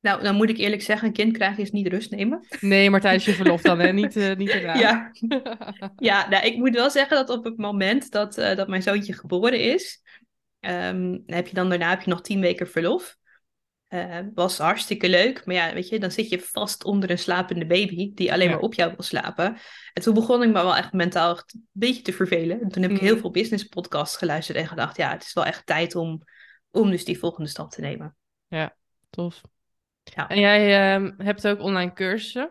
Nou, 0.00 0.22
dan 0.22 0.34
moet 0.34 0.48
ik 0.48 0.56
eerlijk 0.58 0.82
zeggen, 0.82 1.08
een 1.08 1.14
kind 1.14 1.32
krijgen 1.32 1.62
is 1.62 1.70
niet 1.70 1.86
rust 1.86 2.10
nemen. 2.10 2.46
Nee, 2.60 2.90
maar 2.90 3.00
tijdens 3.00 3.24
je 3.24 3.32
verlof 3.32 3.62
dan, 3.62 3.78
hè? 3.78 3.92
Niet, 4.02 4.16
eh 4.16 4.36
niet 4.36 4.48
erna. 4.48 4.74
Ja, 4.74 5.10
Ja, 5.96 6.28
nou, 6.28 6.46
ik 6.46 6.56
moet 6.56 6.74
wel 6.74 6.90
zeggen 6.90 7.16
dat 7.16 7.28
op 7.38 7.44
het 7.44 7.56
moment 7.56 8.10
dat, 8.10 8.38
eh, 8.38 8.56
dat 8.56 8.68
mijn 8.68 8.82
zoontje 8.82 9.12
geboren 9.12 9.60
is, 9.60 10.02
ehm, 10.60 11.18
heb 11.26 11.46
je 11.46 11.54
dan 11.54 11.68
daarna 11.68 11.90
heb 11.90 12.02
je 12.02 12.10
nog 12.10 12.20
tien 12.20 12.40
weken 12.40 12.68
verlof. 12.68 13.16
Eh, 13.90 14.18
was 14.34 14.58
hartstikke 14.58 15.08
leuk, 15.08 15.46
maar 15.46 15.54
ja, 15.54 15.72
weet 15.74 15.88
je, 15.88 15.98
dan 15.98 16.10
zit 16.10 16.28
je 16.28 16.40
vast 16.40 16.84
onder 16.84 17.10
een 17.10 17.18
slapende 17.18 17.66
baby 17.66 18.14
die 18.14 18.32
alleen 18.32 18.48
Ja. 18.48 18.54
maar 18.54 18.62
op 18.62 18.74
jou 18.74 18.90
wil 18.90 19.02
slapen. 19.02 19.56
En 19.92 20.02
toen 20.02 20.14
begon 20.14 20.42
ik 20.42 20.48
me 20.48 20.52
wel 20.52 20.76
echt 20.76 20.92
mentaal 20.92 21.32
echt 21.34 21.54
een 21.54 21.68
beetje 21.72 22.02
te 22.02 22.12
vervelen. 22.12 22.60
En 22.60 22.68
toen 22.68 22.82
heb 22.82 22.90
ik 22.90 22.98
heel 22.98 23.16
veel 23.16 23.30
business 23.30 23.64
podcasts 23.64 24.16
geluisterd 24.16 24.58
en 24.58 24.66
gedacht, 24.66 24.96
ja, 24.96 25.10
het 25.10 25.22
is 25.22 25.32
wel 25.32 25.44
echt 25.44 25.66
tijd 25.66 25.94
om, 25.94 26.22
om 26.70 26.90
dus 26.90 27.04
die 27.04 27.18
volgende 27.18 27.48
stap 27.50 27.70
te 27.70 27.80
nemen. 27.80 28.16
Tof. 29.10 29.40
Ja. 30.02 30.28
En 30.28 30.40
jij 30.40 30.92
ehm, 30.94 31.12
hebt 31.16 31.46
ook 31.48 31.60
online 31.60 31.92
cursussen. 31.92 32.50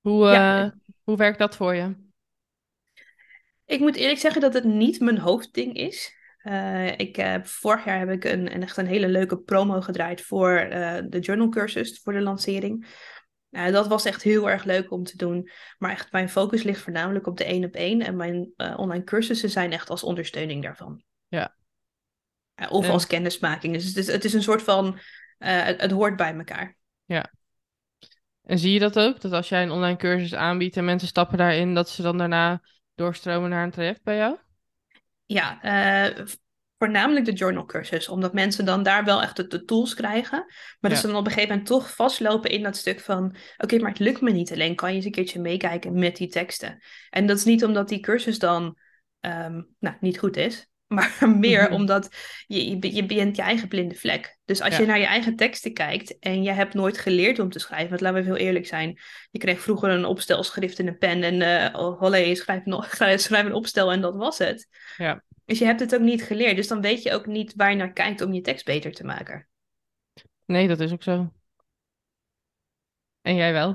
Hoe, 0.00 0.26
Ja. 0.26 0.64
eh, 0.64 0.70
hoe 1.04 1.16
werkt 1.16 1.38
dat 1.38 1.56
voor 1.56 1.74
je? 1.74 1.94
Ik 3.64 3.80
moet 3.80 3.96
eerlijk 3.96 4.20
zeggen 4.20 4.40
dat 4.40 4.54
het 4.54 4.64
niet 4.64 5.00
mijn 5.00 5.18
hoofdding 5.18 5.74
is. 5.76 6.16
Eh, 6.48 6.98
ik 6.98 7.16
heb, 7.16 7.46
vorig 7.46 7.84
jaar 7.84 7.98
heb 7.98 8.10
ik 8.10 8.24
een, 8.24 8.54
een 8.54 8.62
echt 8.62 8.76
een 8.76 8.86
hele 8.86 9.08
leuke 9.08 9.38
promo 9.38 9.80
gedraaid 9.80 10.20
voor 10.20 10.50
eh, 10.50 11.02
de 11.08 11.18
journal 11.18 11.48
cursus, 11.48 12.00
voor 12.02 12.12
de 12.12 12.20
lancering. 12.20 12.86
Eh, 13.50 13.72
dat 13.72 13.86
was 13.86 14.04
echt 14.04 14.22
heel 14.22 14.50
erg 14.50 14.64
leuk 14.64 14.90
om 14.90 15.04
te 15.04 15.16
doen. 15.16 15.50
Maar 15.78 15.90
echt 15.90 16.12
mijn 16.12 16.28
focus 16.28 16.62
ligt 16.62 16.80
voornamelijk 16.80 17.26
op 17.26 17.36
de 17.36 17.44
één 17.44 17.64
op 17.64 17.74
één. 17.74 18.00
En 18.00 18.16
mijn 18.16 18.52
online 18.56 19.04
cursussen 19.04 19.50
zijn 19.50 19.72
echt 19.72 19.90
als 19.90 20.02
ondersteuning 20.02 20.62
daarvan. 20.62 21.02
Ja. 21.26 21.56
Of 22.68 22.84
En- 22.84 22.90
als 22.90 23.06
kennismaking. 23.06 23.72
Dus 23.74 23.84
het 23.84 23.96
is, 23.96 24.06
het 24.06 24.24
is 24.24 24.32
een 24.32 24.42
soort 24.42 24.62
van, 24.62 24.98
het, 25.38 25.80
het 25.80 25.90
hoort 25.90 26.16
bij 26.16 26.34
elkaar. 26.34 26.76
En 28.44 28.58
zie 28.58 28.72
je 28.72 28.78
dat 28.78 28.98
ook? 28.98 29.20
Dat 29.20 29.32
als 29.32 29.48
jij 29.48 29.62
een 29.62 29.70
online 29.70 29.96
cursus 29.96 30.34
aanbiedt 30.34 30.76
en 30.76 30.84
mensen 30.84 31.08
stappen 31.08 31.38
daarin, 31.38 31.74
dat 31.74 31.88
ze 31.88 32.02
dan 32.02 32.18
daarna 32.18 32.60
doorstromen 32.94 33.50
naar 33.50 33.64
een 33.64 33.70
traject 33.70 34.02
bij 34.02 34.16
jou? 34.16 34.36
Ja, 35.28 35.62
eh, 35.62 36.24
voornamelijk 36.78 37.24
de 37.24 37.32
journal 37.32 37.64
cursus, 37.64 38.08
omdat 38.08 38.32
mensen 38.32 38.64
dan 38.64 38.82
daar 38.82 39.04
wel 39.04 39.22
echt 39.22 39.36
de, 39.36 39.46
de 39.46 39.64
tools 39.64 39.94
krijgen. 39.94 40.44
Maar 40.80 40.90
dat 40.90 41.00
ze 41.00 41.06
dan 41.06 41.16
op 41.16 41.24
een 41.24 41.32
gegeven 41.32 41.50
moment 41.50 41.66
toch 41.68 41.94
vastlopen 41.94 42.50
in 42.50 42.62
dat 42.62 42.76
stuk 42.76 43.00
van, 43.00 43.36
oké, 43.56 43.78
maar 43.78 43.90
het 43.90 43.98
lukt 43.98 44.20
me 44.20 44.30
niet 44.30 44.52
alleen, 44.52 44.74
kan 44.74 44.88
je 44.88 44.96
eens 44.96 45.04
een 45.04 45.10
keertje 45.10 45.40
meekijken 45.40 45.98
met 45.98 46.16
die 46.16 46.28
teksten. 46.28 46.82
En 47.10 47.26
dat 47.26 47.36
is 47.36 47.44
niet 47.44 47.64
omdat 47.64 47.88
die 47.88 48.00
cursus 48.00 48.38
dan, 48.38 48.78
ehm, 49.20 49.62
nou, 49.78 49.96
niet 50.00 50.18
goed 50.18 50.36
is, 50.36 50.68
maar 50.96 51.16
meer 51.36 51.62
Mhm. 51.62 51.72
omdat 51.72 52.08
je, 52.46 52.68
je, 52.68 52.94
je 52.94 53.06
bent 53.06 53.36
je 53.36 53.42
eigen 53.42 53.68
blinde 53.68 53.94
vlek. 53.94 54.38
Dus 54.44 54.60
als 54.60 54.74
Ja. 54.74 54.80
je 54.80 54.86
naar 54.86 54.98
je 54.98 55.06
eigen 55.06 55.36
teksten 55.36 55.72
kijkt 55.72 56.18
en 56.18 56.42
je 56.42 56.50
hebt 56.50 56.74
nooit 56.74 56.98
geleerd 56.98 57.38
om 57.38 57.50
te 57.50 57.58
schrijven, 57.58 57.88
want 57.88 58.00
laten 58.00 58.18
we 58.18 58.24
heel 58.24 58.36
eerlijk 58.46 58.66
zijn, 58.66 58.98
je 59.30 59.38
kreeg 59.38 59.60
vroeger 59.60 59.90
een 59.90 60.04
opstelschrift 60.04 60.78
en 60.78 60.86
een 60.86 60.98
pen 60.98 61.22
en 61.22 61.74
oh, 61.76 61.98
holle, 61.98 62.34
schrijf, 62.34 63.20
schrijf 63.20 63.46
een 63.46 63.52
opstel 63.52 63.92
en 63.92 64.00
dat 64.00 64.14
was 64.16 64.38
het. 64.38 64.68
Ja. 64.96 65.22
Dus 65.44 65.58
je 65.58 65.64
hebt 65.64 65.80
het 65.80 65.94
ook 65.94 66.00
niet 66.00 66.22
geleerd, 66.22 66.56
dus 66.56 66.68
dan 66.68 66.80
weet 66.80 67.02
je 67.02 67.12
ook 67.12 67.26
niet 67.26 67.52
waar 67.56 67.70
je 67.70 67.76
naar 67.76 67.92
kijkt 67.92 68.20
om 68.20 68.32
je 68.32 68.40
tekst 68.40 68.64
beter 68.64 68.92
te 68.92 69.04
maken. 69.04 69.48
Nee, 70.44 70.68
dat 70.68 70.80
is 70.80 70.92
ook 70.92 71.02
zo. 71.02 71.32
En 73.22 73.34
jij 73.34 73.52
wel. 73.52 73.74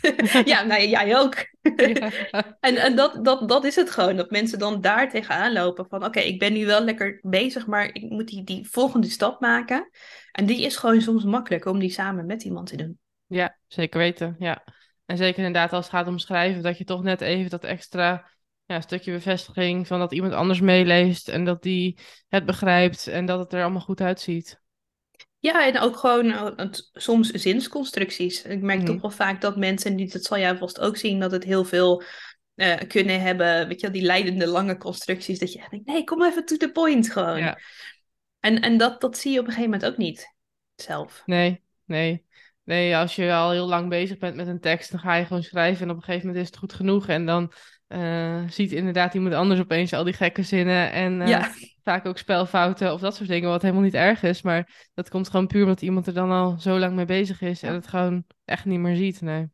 ja, 0.44 0.62
nou 0.62 0.82
jij 0.82 1.18
ook. 1.18 1.34
Ja. 1.76 2.10
En, 2.60 2.76
en 2.76 2.96
dat, 2.96 3.24
dat, 3.24 3.48
dat 3.48 3.64
is 3.64 3.76
het 3.76 3.90
gewoon. 3.90 4.16
Dat 4.16 4.30
mensen 4.30 4.58
dan 4.58 4.80
daar 4.80 5.10
tegenaan 5.10 5.52
lopen 5.52 5.86
van... 5.88 6.04
Oké, 6.04 6.20
ik 6.20 6.38
ben 6.38 6.52
nu 6.52 6.66
wel 6.66 6.84
lekker 6.84 7.18
bezig, 7.22 7.66
maar 7.66 7.94
ik 7.94 8.10
moet 8.10 8.28
die, 8.28 8.44
die 8.44 8.68
volgende 8.70 9.08
stap 9.08 9.40
maken. 9.40 9.90
En 10.32 10.46
die 10.46 10.62
is 10.62 10.76
gewoon 10.76 11.00
soms 11.00 11.24
makkelijk 11.24 11.64
om 11.64 11.78
die 11.78 11.90
samen 11.90 12.26
met 12.26 12.42
iemand 12.42 12.66
te 12.66 12.76
doen. 12.76 12.98
Ja, 13.26 13.58
zeker 13.66 13.98
weten. 13.98 14.36
Ja. 14.38 14.64
En 15.06 15.16
zeker 15.16 15.38
inderdaad 15.38 15.72
als 15.72 15.86
het 15.86 15.94
gaat 15.94 16.06
om 16.06 16.18
schrijven, 16.18 16.62
dat 16.62 16.78
je 16.78 16.84
toch 16.84 17.02
net 17.02 17.20
even 17.20 17.50
dat 17.50 17.64
extra 17.64 18.30
ja, 18.64 18.80
stukje 18.80 19.12
bevestiging 19.12 19.86
van 19.86 19.98
dat 19.98 20.12
iemand 20.12 20.32
anders 20.32 20.60
meeleest 20.60 21.28
en 21.28 21.44
dat 21.44 21.62
die 21.62 21.98
het 22.28 22.46
begrijpt 22.46 23.06
en 23.06 23.26
dat 23.26 23.38
het 23.38 23.52
er 23.52 23.62
allemaal 23.62 23.80
goed 23.80 24.00
uitziet. 24.00 24.60
Ja, 25.40 25.66
en 25.66 25.78
ook 25.78 25.96
gewoon 25.96 26.26
uh, 26.26 26.48
het- 26.56 26.90
soms 26.92 27.30
zinsconstructies. 27.30 28.42
Ik 28.42 28.60
merk 28.60 28.78
Mhm. 28.78 28.86
toch 28.86 29.00
wel 29.00 29.10
vaak 29.10 29.40
dat 29.40 29.56
mensen, 29.56 29.96
die- 29.96 30.10
dat 30.10 30.24
zal 30.24 30.38
jij 30.38 30.56
vast 30.56 30.80
ook 30.80 30.96
zien, 30.96 31.20
dat 31.20 31.30
het 31.30 31.44
heel 31.44 31.64
veel 31.64 32.02
eh, 32.54 32.76
kunnen 32.88 33.20
hebben. 33.20 33.68
Weet 33.68 33.80
je 33.80 33.86
wel, 33.86 33.96
die 33.96 34.06
leidende 34.06 34.46
lange 34.46 34.76
constructies. 34.76 35.38
Dat 35.38 35.52
je 35.52 35.66
denkt, 35.70 35.86
nee, 35.86 36.04
kom 36.04 36.24
even 36.24 36.44
to 36.44 36.56
the 36.56 36.70
point 36.72 37.10
gewoon. 37.12 37.38
Ja. 37.38 37.58
En, 38.40 38.60
en 38.60 38.76
dat, 38.76 39.00
dat 39.00 39.18
zie 39.18 39.32
je 39.32 39.38
op 39.38 39.46
een 39.46 39.52
gegeven 39.52 39.70
moment 39.70 39.90
ook 39.92 39.96
niet 39.98 40.34
zelf. 40.74 41.22
Nee, 41.26 41.62
nee. 41.84 42.24
Nee, 42.64 42.96
als 42.96 43.16
je 43.16 43.32
al 43.32 43.50
heel 43.50 43.66
lang 43.66 43.88
bezig 43.88 44.18
bent 44.18 44.36
met 44.36 44.46
een 44.46 44.60
tekst, 44.60 44.90
dan 44.90 45.00
ga 45.00 45.14
je 45.14 45.24
gewoon 45.24 45.42
schrijven 45.42 45.82
en 45.84 45.90
op 45.90 45.96
een 45.96 46.02
gegeven 46.02 46.26
moment 46.26 46.44
is 46.44 46.50
het 46.50 46.60
goed 46.60 46.72
genoeg. 46.72 47.08
En 47.08 47.26
dan 47.26 47.52
eh, 47.90 48.42
ziet 48.48 48.72
inderdaad 48.72 49.14
iemand 49.14 49.34
anders 49.34 49.60
opeens 49.60 49.92
al 49.92 50.04
die 50.04 50.12
gekke 50.12 50.42
zinnen 50.42 50.92
en 50.92 51.20
eh, 51.22 51.28
Ja. 51.28 51.50
vaak 51.82 52.06
ook 52.06 52.18
spelfouten 52.18 52.92
of 52.92 53.00
dat 53.00 53.16
soort 53.16 53.28
dingen, 53.28 53.48
wat 53.48 53.62
helemaal 53.62 53.82
niet 53.82 53.94
erg 53.94 54.22
is. 54.22 54.42
Maar 54.42 54.88
dat 54.94 55.08
komt 55.08 55.28
gewoon 55.28 55.46
puur 55.46 55.62
omdat 55.62 55.82
iemand 55.82 56.06
er 56.06 56.14
dan 56.14 56.30
al 56.30 56.58
zo 56.58 56.78
lang 56.78 56.94
mee 56.94 57.04
bezig 57.04 57.40
is 57.40 57.62
en 57.62 57.74
het 57.74 57.86
gewoon 57.86 58.24
echt 58.44 58.64
niet 58.64 58.78
meer 58.78 58.96
ziet. 58.96 59.20
Nee. 59.20 59.46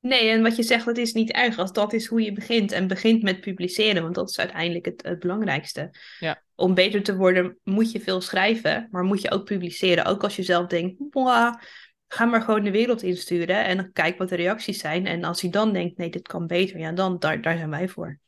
Nee, 0.00 0.28
en 0.30 0.42
wat 0.42 0.56
je 0.56 0.62
zegt, 0.62 0.84
dat 0.84 0.96
is 0.96 1.12
niet 1.12 1.32
erg 1.32 1.58
als 1.58 1.72
dat 1.72 1.92
is 1.92 2.06
hoe 2.06 2.22
je 2.22 2.32
begint. 2.32 2.72
En 2.72 2.86
begint 2.86 3.22
met 3.22 3.40
publiceren, 3.40 4.02
want 4.02 4.14
dat 4.14 4.30
is 4.30 4.38
uiteindelijk 4.38 4.84
het, 4.84 5.02
het 5.02 5.18
belangrijkste. 5.18 5.90
Ja. 6.18 6.42
Om 6.54 6.74
beter 6.74 7.02
te 7.02 7.16
worden 7.16 7.58
moet 7.64 7.92
je 7.92 8.00
veel 8.00 8.20
schrijven, 8.20 8.88
maar 8.90 9.04
moet 9.04 9.22
je 9.22 9.30
ook 9.30 9.44
publiceren. 9.44 10.04
Ook 10.04 10.22
als 10.22 10.36
je 10.36 10.42
zelf 10.42 10.66
denkt, 10.66 11.00
"Mwah, 11.10 11.54
ga 12.12 12.24
maar 12.24 12.42
gewoon 12.42 12.64
de 12.64 12.70
wereld 12.70 13.02
insturen 13.02 13.64
en 13.64 13.76
dan 13.76 13.92
kijk 13.92 14.18
wat 14.18 14.28
de 14.28 14.36
reacties 14.36 14.78
zijn. 14.78 15.06
En 15.06 15.24
als 15.24 15.40
hij 15.40 15.50
dan 15.50 15.72
denkt, 15.72 15.96
nee, 15.96 16.10
dit 16.10 16.28
kan 16.28 16.46
beter, 16.46 16.78
ja, 16.78 16.92
dan 16.92 17.18
daar, 17.18 17.42
daar 17.42 17.56
zijn 17.56 17.70
wij 17.70 17.88
voor. 17.88 18.18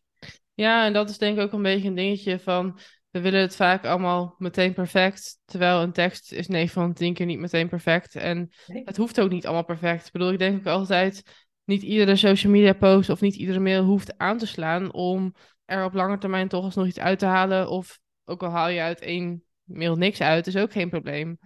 Ja, 0.54 0.86
en 0.86 0.92
dat 0.92 1.10
is 1.10 1.18
denk 1.18 1.36
ik 1.38 1.42
ook 1.42 1.52
een 1.52 1.62
beetje 1.62 1.88
een 1.88 1.94
dingetje 1.94 2.38
van, 2.38 2.78
we 3.10 3.20
willen 3.20 3.40
het 3.40 3.56
vaak 3.56 3.84
allemaal 3.84 4.34
meteen 4.38 4.72
perfect, 4.72 5.38
terwijl 5.44 5.82
een 5.82 5.92
tekst 5.92 6.32
is 6.32 6.46
9 6.48 6.72
van 6.72 6.88
de 6.88 6.94
10 6.94 7.14
keer 7.14 7.26
niet 7.26 7.38
meteen 7.38 7.68
perfect. 7.68 8.14
En 8.16 8.50
Nee. 8.66 8.82
het 8.84 8.96
hoeft 8.96 9.20
ook 9.20 9.30
niet 9.30 9.44
allemaal 9.44 9.64
perfect. 9.64 10.06
Ik 10.06 10.12
bedoel, 10.12 10.32
ik 10.32 10.38
denk 10.38 10.58
ook 10.58 10.66
altijd, 10.66 11.22
niet 11.64 11.82
iedere 11.82 12.16
social 12.16 12.52
media 12.52 12.72
post 12.72 13.10
of 13.10 13.20
niet 13.20 13.34
iedere 13.34 13.60
mail 13.60 13.84
hoeft 13.84 14.18
aan 14.18 14.38
te 14.38 14.46
slaan 14.46 14.92
om 14.92 15.34
er 15.64 15.84
op 15.84 15.94
lange 15.94 16.18
termijn 16.18 16.48
toch 16.48 16.64
alsnog 16.64 16.86
iets 16.86 16.98
uit 16.98 17.18
te 17.18 17.26
halen. 17.26 17.68
Of 17.68 17.98
ook 18.24 18.42
al 18.42 18.50
haal 18.50 18.68
je 18.68 18.80
uit 18.80 19.00
één 19.00 19.44
mail 19.62 19.96
niks 19.96 20.20
uit, 20.20 20.46
is 20.46 20.56
ook 20.56 20.72
geen 20.72 20.90
probleem. 20.90 21.38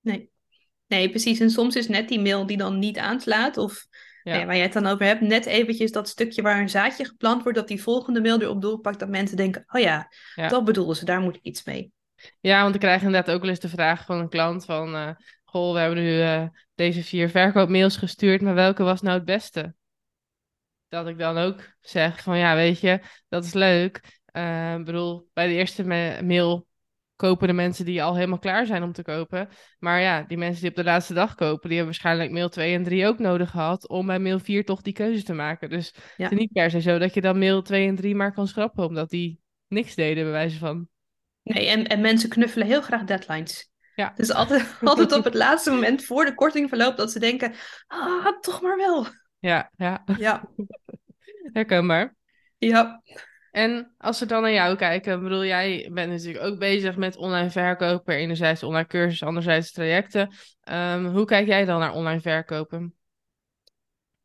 Nee. 0.00 0.30
Nee, 0.86 1.10
precies. 1.10 1.40
En 1.40 1.50
soms 1.50 1.76
is 1.76 1.88
net 1.88 2.08
die 2.08 2.20
mail 2.20 2.46
die 2.46 2.56
dan 2.56 2.78
niet 2.78 2.98
aanslaat, 2.98 3.56
of 3.56 3.86
Ja. 4.22 4.32
nou 4.34 4.46
waar 4.46 4.54
jij 4.54 4.64
het 4.64 4.72
dan 4.72 4.86
over 4.86 5.06
hebt, 5.06 5.20
net 5.20 5.46
eventjes 5.46 5.92
dat 5.92 6.08
stukje 6.08 6.42
waar 6.42 6.60
een 6.60 6.68
zaadje 6.68 7.04
geplant 7.04 7.42
wordt, 7.42 7.58
dat 7.58 7.68
die 7.68 7.82
volgende 7.82 8.20
mail 8.20 8.40
erop 8.40 8.62
doorpakt, 8.62 8.98
dat 8.98 9.08
mensen 9.08 9.36
denken, 9.36 9.64
oh 9.66 9.80
ja, 9.80 10.08
Ja. 10.34 10.48
dat 10.48 10.64
bedoelen 10.64 10.96
ze, 10.96 11.04
daar 11.04 11.20
moet 11.20 11.36
ik 11.36 11.42
iets 11.42 11.64
mee. 11.64 11.92
Ja, 12.40 12.62
want 12.62 12.74
ik 12.74 12.80
krijg 12.80 13.02
inderdaad 13.02 13.34
ook 13.34 13.40
wel 13.40 13.50
eens 13.50 13.60
de 13.60 13.68
vraag 13.68 14.04
van 14.04 14.18
een 14.18 14.28
klant 14.28 14.64
van... 14.64 14.94
eh, 14.94 15.10
goh, 15.44 15.72
we 15.72 15.78
hebben 15.78 15.98
nu 15.98 16.20
eh, 16.20 16.46
deze 16.74 17.02
vier 17.04 17.28
verkoopmails 17.28 17.96
gestuurd, 17.96 18.40
maar 18.40 18.54
welke 18.54 18.82
was 18.82 19.00
nou 19.00 19.16
het 19.16 19.24
beste? 19.24 19.74
Dat 20.88 21.08
ik 21.08 21.18
dan 21.18 21.38
ook 21.38 21.72
zeg 21.80 22.22
van, 22.22 22.38
ja, 22.38 22.54
weet 22.54 22.80
je, 22.80 23.00
dat 23.28 23.44
is 23.44 23.52
leuk. 23.52 24.20
Eh, 24.26 24.74
Ik 24.78 24.84
bedoel, 24.84 25.28
bij 25.32 25.46
de 25.46 25.54
eerste 25.54 25.84
ma- 25.84 26.22
mail 26.22 26.66
kopen 27.16 27.46
de 27.48 27.52
mensen 27.54 27.84
die 27.84 28.02
al 28.02 28.14
helemaal 28.14 28.38
klaar 28.38 28.66
zijn 28.66 28.82
om 28.82 28.92
te 28.92 29.02
kopen. 29.02 29.48
Maar 29.78 30.00
ja, 30.00 30.22
die 30.22 30.38
mensen 30.38 30.60
die 30.60 30.70
op 30.70 30.76
de 30.76 30.84
laatste 30.84 31.14
dag 31.14 31.34
kopen, 31.34 31.68
die 31.68 31.78
hebben 31.78 31.84
waarschijnlijk 31.84 32.30
mail 32.30 32.48
2 32.48 32.74
en 32.74 32.82
3 32.82 33.06
ook 33.06 33.18
nodig 33.18 33.50
gehad... 33.50 33.88
om 33.88 34.06
bij 34.06 34.18
mail 34.18 34.38
4 34.38 34.64
toch 34.64 34.82
die 34.82 34.92
keuze 34.92 35.22
te 35.22 35.32
maken. 35.32 35.70
Dus 35.70 35.94
Ja. 36.16 36.24
het 36.24 36.32
is 36.32 36.38
niet 36.38 36.52
per 36.52 36.70
se 36.70 36.80
zo 36.80 36.98
dat 36.98 37.14
je 37.14 37.20
dan 37.20 37.38
mail 37.38 37.62
2 37.62 37.88
en 37.88 37.94
3 37.94 38.14
maar 38.14 38.32
kan 38.32 38.48
schrappen... 38.48 38.84
omdat 38.84 39.10
die 39.10 39.40
niks 39.68 39.94
deden, 39.94 40.22
bij 40.22 40.32
wijze 40.32 40.58
van. 40.58 40.88
Nee, 41.42 41.66
en, 41.66 41.86
en 41.86 42.00
mensen 42.00 42.28
knuffelen 42.28 42.66
heel 42.66 42.82
graag 42.82 43.04
deadlines. 43.04 43.70
Ja. 43.94 44.12
Dus 44.16 44.32
altijd, 44.32 44.76
altijd 44.82 45.12
op 45.12 45.24
het 45.24 45.34
laatste 45.34 45.70
moment 45.70 46.04
voor 46.04 46.24
de 46.24 46.34
korting 46.34 46.68
verloopt 46.68 46.96
dat 46.96 47.12
ze 47.12 47.18
denken, 47.18 47.54
ah, 47.86 48.40
toch 48.40 48.62
maar 48.62 48.76
wel. 48.76 49.06
Ja, 49.38 49.70
ja. 49.76 50.04
Ja. 50.18 50.48
Herkenbaar. 51.52 52.14
Ja. 52.58 53.02
En 53.56 53.94
als 53.98 54.20
we 54.20 54.26
dan 54.26 54.42
naar 54.42 54.52
jou 54.52 54.76
kijken, 54.76 55.22
bedoel, 55.22 55.44
jij 55.44 55.90
bent 55.92 56.10
natuurlijk 56.10 56.44
ook 56.44 56.58
bezig 56.58 56.96
met 56.96 57.16
online 57.16 57.50
verkopen. 57.50 58.14
Enerzijds 58.14 58.62
online 58.62 58.86
cursussen, 58.86 59.26
anderzijds 59.26 59.72
trajecten. 59.72 60.34
Ehm, 60.62 61.04
hoe 61.04 61.24
kijk 61.24 61.46
jij 61.46 61.64
dan 61.64 61.80
naar 61.80 61.92
online 61.92 62.20
verkopen? 62.20 62.94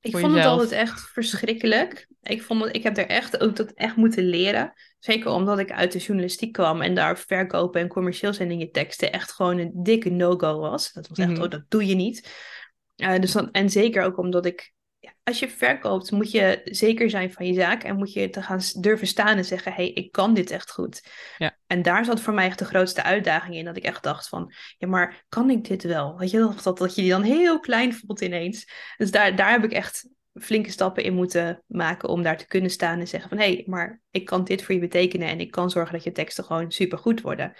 Ik 0.01 0.17
vond 0.17 0.33
het 0.33 0.45
altijd 0.45 0.71
echt 0.71 0.99
verschrikkelijk. 1.01 2.07
Ik, 2.21 2.41
vond 2.41 2.63
het, 2.63 2.75
ik 2.75 2.83
heb 2.83 2.97
er 2.97 3.07
echt 3.07 3.39
ook 3.39 3.55
dat 3.55 3.71
echt 3.71 3.95
moeten 3.95 4.23
leren. 4.23 4.73
Zeker 4.99 5.31
omdat 5.31 5.59
ik 5.59 5.71
uit 5.71 5.91
de 5.91 5.99
journalistiek 5.99 6.51
kwam 6.51 6.81
en 6.81 6.95
daar 6.95 7.17
verkopen 7.17 7.81
en 7.81 7.87
commercieel 7.87 8.33
zijn 8.33 8.51
in 8.51 8.59
je 8.59 8.69
teksten 8.69 9.11
echt 9.11 9.31
gewoon 9.31 9.57
een 9.57 9.71
dikke 9.73 10.09
no-go 10.09 10.59
was. 10.59 10.91
Dat 10.91 11.07
was 11.07 11.17
echt, 11.17 11.29
Mhm. 11.29 11.41
oh, 11.41 11.49
dat 11.49 11.63
doe 11.67 11.85
je 11.85 11.95
niet. 11.95 12.29
Eh, 12.95 13.19
dus 13.19 13.31
dan, 13.31 13.51
en 13.51 13.69
zeker 13.69 14.03
ook 14.03 14.17
omdat 14.17 14.45
ik, 14.45 14.73
als 15.23 15.39
je 15.39 15.49
verkoopt, 15.49 16.11
moet 16.11 16.31
je 16.31 16.61
zeker 16.63 17.09
zijn 17.09 17.31
van 17.31 17.45
je 17.45 17.53
zaak 17.53 17.83
en 17.83 17.95
moet 17.95 18.13
je 18.13 18.29
te 18.29 18.41
gaan 18.41 18.59
durven 18.79 19.07
staan 19.07 19.37
en 19.37 19.45
zeggen, 19.45 19.73
hey, 19.73 19.89
ik 19.89 20.11
kan 20.11 20.33
dit 20.33 20.51
echt 20.51 20.71
goed. 20.71 21.09
Ja. 21.37 21.57
En 21.67 21.81
daar 21.81 22.05
zat 22.05 22.21
voor 22.21 22.33
mij 22.33 22.45
echt 22.45 22.59
de 22.59 22.65
grootste 22.65 23.03
uitdaging 23.03 23.55
in, 23.55 23.65
dat 23.65 23.77
ik 23.77 23.83
echt 23.83 24.03
dacht 24.03 24.27
van, 24.27 24.53
ja, 24.77 24.87
maar 24.87 25.25
kan 25.29 25.49
ik 25.49 25.67
dit 25.67 25.83
wel? 25.83 26.17
Weet 26.17 26.31
je, 26.31 26.37
dat, 26.37 26.63
dat, 26.63 26.77
dat 26.77 26.95
je 26.95 27.01
die 27.01 27.11
dan 27.11 27.21
heel 27.21 27.59
klein 27.59 27.93
voelt 27.93 28.21
ineens. 28.21 28.71
Dus 28.97 29.11
daar, 29.11 29.35
daar 29.35 29.51
heb 29.51 29.63
ik 29.63 29.71
echt 29.71 30.09
flinke 30.33 30.71
stappen 30.71 31.03
in 31.03 31.13
moeten 31.13 31.63
maken 31.67 32.09
om 32.09 32.23
daar 32.23 32.37
te 32.37 32.47
kunnen 32.47 32.71
staan 32.71 32.99
en 32.99 33.07
zeggen 33.07 33.29
van 33.29 33.37
hé, 33.37 33.53
hey, 33.53 33.63
maar 33.67 34.01
ik 34.11 34.25
kan 34.25 34.43
dit 34.43 34.63
voor 34.63 34.75
je 34.75 34.81
betekenen 34.81 35.27
en 35.27 35.39
ik 35.39 35.51
kan 35.51 35.69
zorgen 35.69 35.93
dat 35.93 36.03
je 36.03 36.11
teksten 36.11 36.43
gewoon 36.43 36.71
super 36.71 36.97
goed 36.97 37.21
worden. 37.21 37.53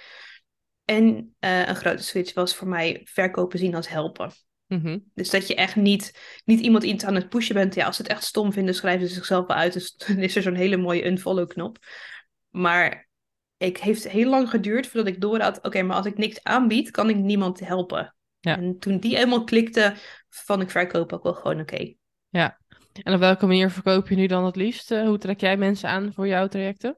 En 0.86 1.36
eh, 1.40 1.68
een 1.68 1.76
grote 1.76 2.04
switch 2.04 2.34
was 2.34 2.56
voor 2.56 2.68
mij 2.68 3.02
verkopen 3.04 3.60
zien 3.60 3.76
als 3.76 3.90
helpen. 3.90 4.32
Mhm. 4.72 4.98
Dus 5.14 5.30
dat 5.30 5.48
je 5.48 5.56
echt 5.56 5.76
niet, 5.76 6.20
niet 6.46 6.60
iemand 6.60 6.84
iets 6.84 7.06
aan 7.06 7.16
het 7.16 7.30
pushen 7.30 7.56
bent. 7.56 7.76
Ja, 7.76 7.86
als 7.86 7.96
ze 7.96 8.02
het 8.02 8.12
echt 8.12 8.24
stom 8.24 8.54
vinden, 8.54 8.76
schrijven 8.76 9.08
ze 9.08 9.14
zichzelf 9.14 9.48
wel 9.48 9.58
uit. 9.58 9.74
Dus 9.74 9.96
dan 10.08 10.18
is 10.18 10.36
er 10.36 10.42
zo'n 10.42 10.56
hele 10.56 10.78
mooie 10.78 11.06
unfollow 11.06 11.48
knop. 11.48 11.78
Maar 12.50 13.10
ik 13.58 13.78
heeft 13.78 14.10
heel 14.10 14.30
lang 14.30 14.50
geduurd 14.50 14.88
voordat 14.88 15.14
ik 15.14 15.22
door 15.22 15.40
had. 15.40 15.62
Oké, 15.62 15.82
maar 15.82 15.96
als 15.96 16.06
ik 16.06 16.18
niks 16.18 16.44
aanbied, 16.44 16.92
kan 16.92 17.10
ik 17.10 17.16
niemand 17.16 17.60
helpen. 17.60 18.16
Ja. 18.40 18.58
En 18.58 18.80
toen 18.80 19.00
die 19.00 19.16
helemaal 19.16 19.44
klikte, 19.44 19.94
vond 20.30 20.62
ik 20.62 20.70
verkopen 20.70 21.18
ook 21.18 21.24
wel 21.24 21.34
gewoon 21.34 21.60
oké. 21.60 21.94
En 23.04 23.14
op 23.14 23.20
welke 23.20 23.46
manier 23.46 23.72
verkoop 23.72 24.10
je 24.10 24.16
nu 24.16 24.28
dan 24.28 24.46
het 24.46 24.56
liefst? 24.56 24.90
Hoe 24.90 25.18
trek 25.18 25.40
jij 25.40 25.58
mensen 25.58 25.90
aan 25.90 26.14
voor 26.14 26.28
jouw 26.28 26.48
trajecten? 26.48 26.98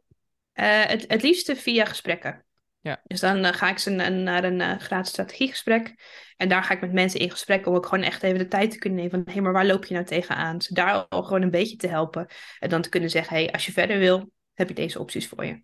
Eh, 0.51 0.85
het, 0.85 1.05
het 1.07 1.21
liefste 1.21 1.55
via 1.55 1.85
gesprekken. 1.85 2.45
Ja. 2.83 3.01
Dus 3.03 3.19
dan 3.19 3.45
eh, 3.45 3.53
ga 3.53 3.69
ik 3.69 3.77
ze 3.77 3.89
na- 3.89 4.09
naar 4.09 4.43
een 4.43 4.61
eh, 4.61 4.77
gratis 4.79 5.11
strategiegesprek. 5.11 5.93
En 6.37 6.49
daar 6.49 6.63
ga 6.63 6.73
ik 6.73 6.81
met 6.81 6.93
mensen 6.93 7.19
in 7.19 7.31
gesprek 7.31 7.65
om 7.67 7.75
ook 7.75 7.85
gewoon 7.85 8.03
echt 8.03 8.23
even 8.23 8.37
de 8.37 8.47
tijd 8.47 8.71
te 8.71 8.77
kunnen 8.77 8.99
nemen. 9.03 9.23
Van, 9.25 9.33
hé, 9.33 9.41
maar 9.41 9.51
waar 9.53 9.65
loop 9.65 9.85
je 9.85 9.93
nou 9.93 10.05
tegenaan? 10.05 10.61
Ze 10.61 10.73
daar 10.73 11.05
al 11.07 11.23
gewoon 11.23 11.41
een 11.41 11.51
beetje 11.51 11.75
te 11.75 11.87
helpen. 11.87 12.27
En 12.59 12.69
dan 12.69 12.81
te 12.81 12.89
kunnen 12.89 13.09
zeggen, 13.09 13.37
hé, 13.37 13.51
als 13.51 13.65
je 13.65 13.71
verder 13.71 13.97
wil, 13.97 14.31
heb 14.53 14.69
ik 14.69 14.75
deze 14.75 14.99
opties 14.99 15.27
voor 15.27 15.45
je. 15.45 15.63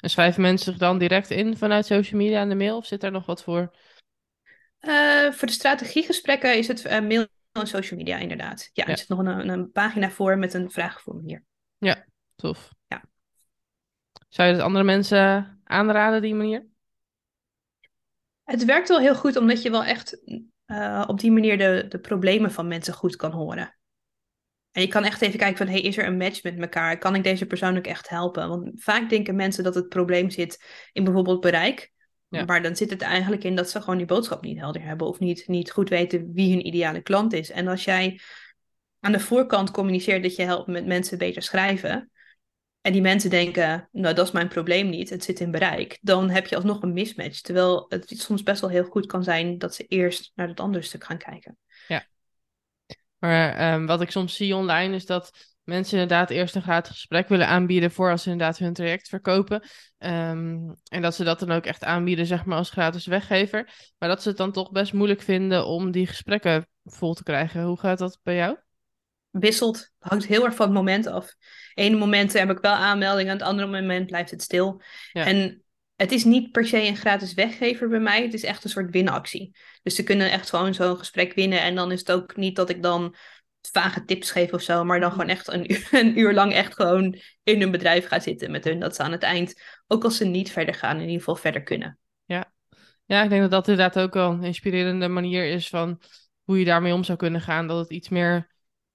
En 0.00 0.10
schrijven 0.10 0.42
mensen 0.42 0.70
zich 0.72 0.80
dan 0.80 0.98
direct 0.98 1.30
in 1.30 1.56
vanuit 1.56 1.86
social 1.86 2.20
media 2.20 2.40
en 2.40 2.48
de 2.48 2.54
mail? 2.54 2.76
Of 2.76 2.86
zit 2.86 3.00
daar 3.00 3.10
nog 3.10 3.26
wat 3.26 3.42
voor? 3.42 3.76
Eh, 4.78 5.30
voor 5.30 5.48
de 5.48 5.54
strategiegesprekken 5.54 6.56
is 6.58 6.68
het 6.68 6.84
mail 6.84 7.26
en 7.52 7.66
social 7.66 7.98
media 7.98 8.16
inderdaad. 8.18 8.70
Ja, 8.72 8.84
Ja. 8.86 8.92
er 8.92 8.98
zit 8.98 9.08
nog 9.08 9.18
een, 9.18 9.48
een 9.48 9.70
pagina 9.72 10.10
voor 10.10 10.38
met 10.38 10.54
een 10.54 10.70
vraagformulier. 10.70 11.44
Tof. 12.36 12.68
Ja. 12.86 13.02
Zou 14.28 14.48
je 14.48 14.54
dat 14.54 14.62
andere 14.62 14.84
mensen 14.84 15.57
aanraden, 15.68 16.22
die 16.22 16.34
manier? 16.34 16.66
Het 18.44 18.64
werkt 18.64 18.88
wel 18.88 19.00
heel 19.00 19.14
goed, 19.14 19.36
omdat 19.36 19.62
je 19.62 19.70
wel 19.70 19.84
echt 19.84 20.22
eh, 20.64 21.04
op 21.06 21.20
die 21.20 21.32
manier 21.32 21.58
de, 21.58 21.86
de 21.88 21.98
problemen 21.98 22.52
van 22.52 22.68
mensen 22.68 22.94
goed 22.94 23.16
kan 23.16 23.32
horen. 23.32 23.76
En 24.70 24.82
je 24.82 24.88
kan 24.88 25.04
echt 25.04 25.22
even 25.22 25.38
kijken 25.38 25.56
van, 25.56 25.66
hey, 25.66 25.80
is 25.80 25.96
er 25.96 26.06
een 26.06 26.16
match 26.16 26.42
met 26.42 26.58
elkaar? 26.58 26.98
Kan 26.98 27.14
ik 27.14 27.22
deze 27.22 27.46
persoon 27.46 27.76
ook 27.76 27.86
echt 27.86 28.08
helpen? 28.08 28.48
Want 28.48 28.70
vaak 28.74 29.10
denken 29.10 29.36
mensen 29.36 29.64
dat 29.64 29.74
het 29.74 29.88
probleem 29.88 30.30
zit 30.30 30.64
in 30.92 31.04
bijvoorbeeld 31.04 31.40
bereik. 31.40 31.92
Ja. 32.28 32.44
Maar 32.44 32.62
dan 32.62 32.76
zit 32.76 32.90
het 32.90 33.02
eigenlijk 33.02 33.44
in 33.44 33.54
dat 33.54 33.70
ze 33.70 33.80
gewoon 33.80 33.96
die 33.96 34.06
boodschap 34.06 34.42
niet 34.42 34.58
helder 34.58 34.82
hebben. 34.82 35.06
Of 35.06 35.18
niet, 35.18 35.48
niet 35.48 35.70
goed 35.70 35.88
weten 35.88 36.32
wie 36.32 36.50
hun 36.50 36.66
ideale 36.66 37.00
klant 37.00 37.32
is. 37.32 37.50
En 37.50 37.68
als 37.68 37.84
jij 37.84 38.20
aan 39.00 39.12
de 39.12 39.20
voorkant 39.20 39.70
communiceert 39.70 40.22
dat 40.22 40.36
je 40.36 40.42
helpt 40.42 40.68
met 40.68 40.86
mensen 40.86 41.18
beter 41.18 41.42
schrijven. 41.42 42.10
En 42.88 42.94
die 42.94 43.02
mensen 43.02 43.30
denken, 43.30 43.88
nou 43.92 44.14
dat 44.14 44.26
is 44.26 44.32
mijn 44.32 44.48
probleem 44.48 44.88
niet, 44.88 45.10
het 45.10 45.24
zit 45.24 45.40
in 45.40 45.50
bereik. 45.50 45.98
Dan 46.00 46.30
heb 46.30 46.46
je 46.46 46.56
alsnog 46.56 46.82
een 46.82 46.92
mismatch. 46.92 47.40
Terwijl 47.40 47.86
het 47.88 48.14
soms 48.20 48.42
best 48.42 48.60
wel 48.60 48.70
heel 48.70 48.84
goed 48.84 49.06
kan 49.06 49.22
zijn 49.24 49.58
dat 49.58 49.74
ze 49.74 49.84
eerst 49.86 50.32
naar 50.34 50.48
het 50.48 50.60
andere 50.60 50.84
stuk 50.84 51.04
gaan 51.04 51.18
kijken. 51.18 51.58
Maar 53.18 53.54
ehm, 53.54 53.86
wat 53.86 54.00
ik 54.00 54.10
soms 54.10 54.36
zie 54.36 54.56
online 54.56 54.94
is 54.94 55.06
dat 55.06 55.30
mensen 55.64 55.98
inderdaad 55.98 56.30
eerst 56.30 56.54
een 56.54 56.62
gratis 56.62 56.92
gesprek 56.92 57.28
willen 57.28 57.48
aanbieden 57.48 57.90
voor 57.90 58.10
als 58.10 58.22
ze 58.22 58.30
inderdaad 58.30 58.58
hun 58.58 58.72
traject 58.72 59.08
verkopen. 59.08 59.62
Ehm, 59.98 60.72
en 60.90 61.02
dat 61.02 61.14
ze 61.14 61.24
dat 61.24 61.38
dan 61.38 61.50
ook 61.50 61.64
echt 61.64 61.84
aanbieden, 61.84 62.26
zeg 62.26 62.44
maar, 62.44 62.58
als 62.58 62.70
gratis 62.70 63.06
weggever. 63.06 63.70
Maar 63.98 64.08
dat 64.08 64.22
ze 64.22 64.28
het 64.28 64.38
dan 64.38 64.52
toch 64.52 64.70
best 64.70 64.92
moeilijk 64.92 65.22
vinden 65.22 65.66
om 65.66 65.90
die 65.90 66.06
gesprekken 66.06 66.68
vol 66.84 67.14
te 67.14 67.22
krijgen. 67.22 67.62
Hoe 67.62 67.78
gaat 67.78 67.98
dat 67.98 68.20
bij 68.22 68.34
jou? 68.36 68.56
Wisselt. 69.30 69.90
Hangt 69.98 70.26
heel 70.26 70.44
erg 70.44 70.54
van 70.54 70.66
het 70.66 70.74
moment 70.74 71.06
af. 71.06 71.34
Ene 71.74 71.96
moment 71.96 72.32
heb 72.32 72.50
ik 72.50 72.58
wel 72.58 72.72
aanmeldingen, 72.72 73.32
het 73.32 73.42
andere 73.42 73.68
moment 73.68 74.06
blijft 74.06 74.30
het 74.30 74.42
stil. 74.42 74.82
Ja. 75.12 75.24
En 75.24 75.62
het 75.96 76.12
is 76.12 76.24
niet 76.24 76.52
per 76.52 76.66
se 76.66 76.86
een 76.86 76.96
gratis 76.96 77.34
weggever 77.34 77.88
bij 77.88 78.00
mij. 78.00 78.22
Het 78.22 78.34
is 78.34 78.44
echt 78.44 78.64
een 78.64 78.70
soort 78.70 78.90
winactie. 78.90 79.56
Dus 79.82 79.94
ze 79.94 80.02
kunnen 80.02 80.30
echt 80.30 80.50
gewoon 80.50 80.74
zo'n 80.74 80.96
gesprek 80.96 81.34
winnen. 81.34 81.60
En 81.60 81.74
dan 81.74 81.92
is 81.92 81.98
het 81.98 82.12
ook 82.12 82.36
niet 82.36 82.56
dat 82.56 82.70
ik 82.70 82.82
dan 82.82 83.16
vage 83.72 84.04
tips 84.04 84.30
geef 84.30 84.52
of 84.52 84.62
zo. 84.62 84.84
Maar 84.84 85.00
dan 85.00 85.10
gewoon 85.10 85.28
echt 85.28 85.52
een 85.52 85.72
uur, 85.72 85.88
een 86.00 86.18
uur 86.18 86.34
lang 86.34 86.52
echt 86.52 86.74
gewoon 86.74 87.18
in 87.42 87.60
hun 87.60 87.70
bedrijf 87.70 88.06
ga 88.06 88.20
zitten 88.20 88.50
met 88.50 88.64
hun. 88.64 88.80
Dat 88.80 88.94
ze 88.94 89.02
aan 89.02 89.12
het 89.12 89.22
eind, 89.22 89.62
ook 89.86 90.04
als 90.04 90.16
ze 90.16 90.24
niet 90.24 90.50
verder 90.50 90.74
gaan, 90.74 90.96
in 90.96 91.02
ieder 91.02 91.18
geval 91.18 91.36
verder 91.36 91.62
kunnen. 91.62 91.98
Ja, 93.04 93.22
ik 93.22 93.28
denk 93.28 93.42
dat 93.42 93.50
dat 93.50 93.68
inderdaad 93.68 93.98
ook 93.98 94.14
wel 94.14 94.30
een 94.30 94.44
inspirerende 94.44 95.08
manier 95.08 95.44
is 95.44 95.68
van 95.68 96.00
hoe 96.42 96.58
je 96.58 96.64
daarmee 96.64 96.92
om 96.92 97.04
zou 97.04 97.18
kunnen 97.18 97.40
gaan. 97.40 97.66
Dat 97.66 97.78
het 97.78 97.90
iets 97.90 98.08
meer 98.08 98.48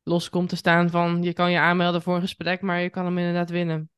los 0.04 0.30
komt 0.30 0.50
te 0.50 0.56
staan 0.56 0.90
van 0.90 1.24
je 1.24 1.34
kan 1.34 1.52
je 1.52 1.60
aanmelden 1.60 2.02
voor 2.02 2.16
een 2.16 2.22
gesprek, 2.22 2.62
maar 2.62 2.82
je 2.82 2.90
kan 2.90 3.06
hem 3.06 3.18
inderdaad 3.18 3.50
winnen. 3.50 3.90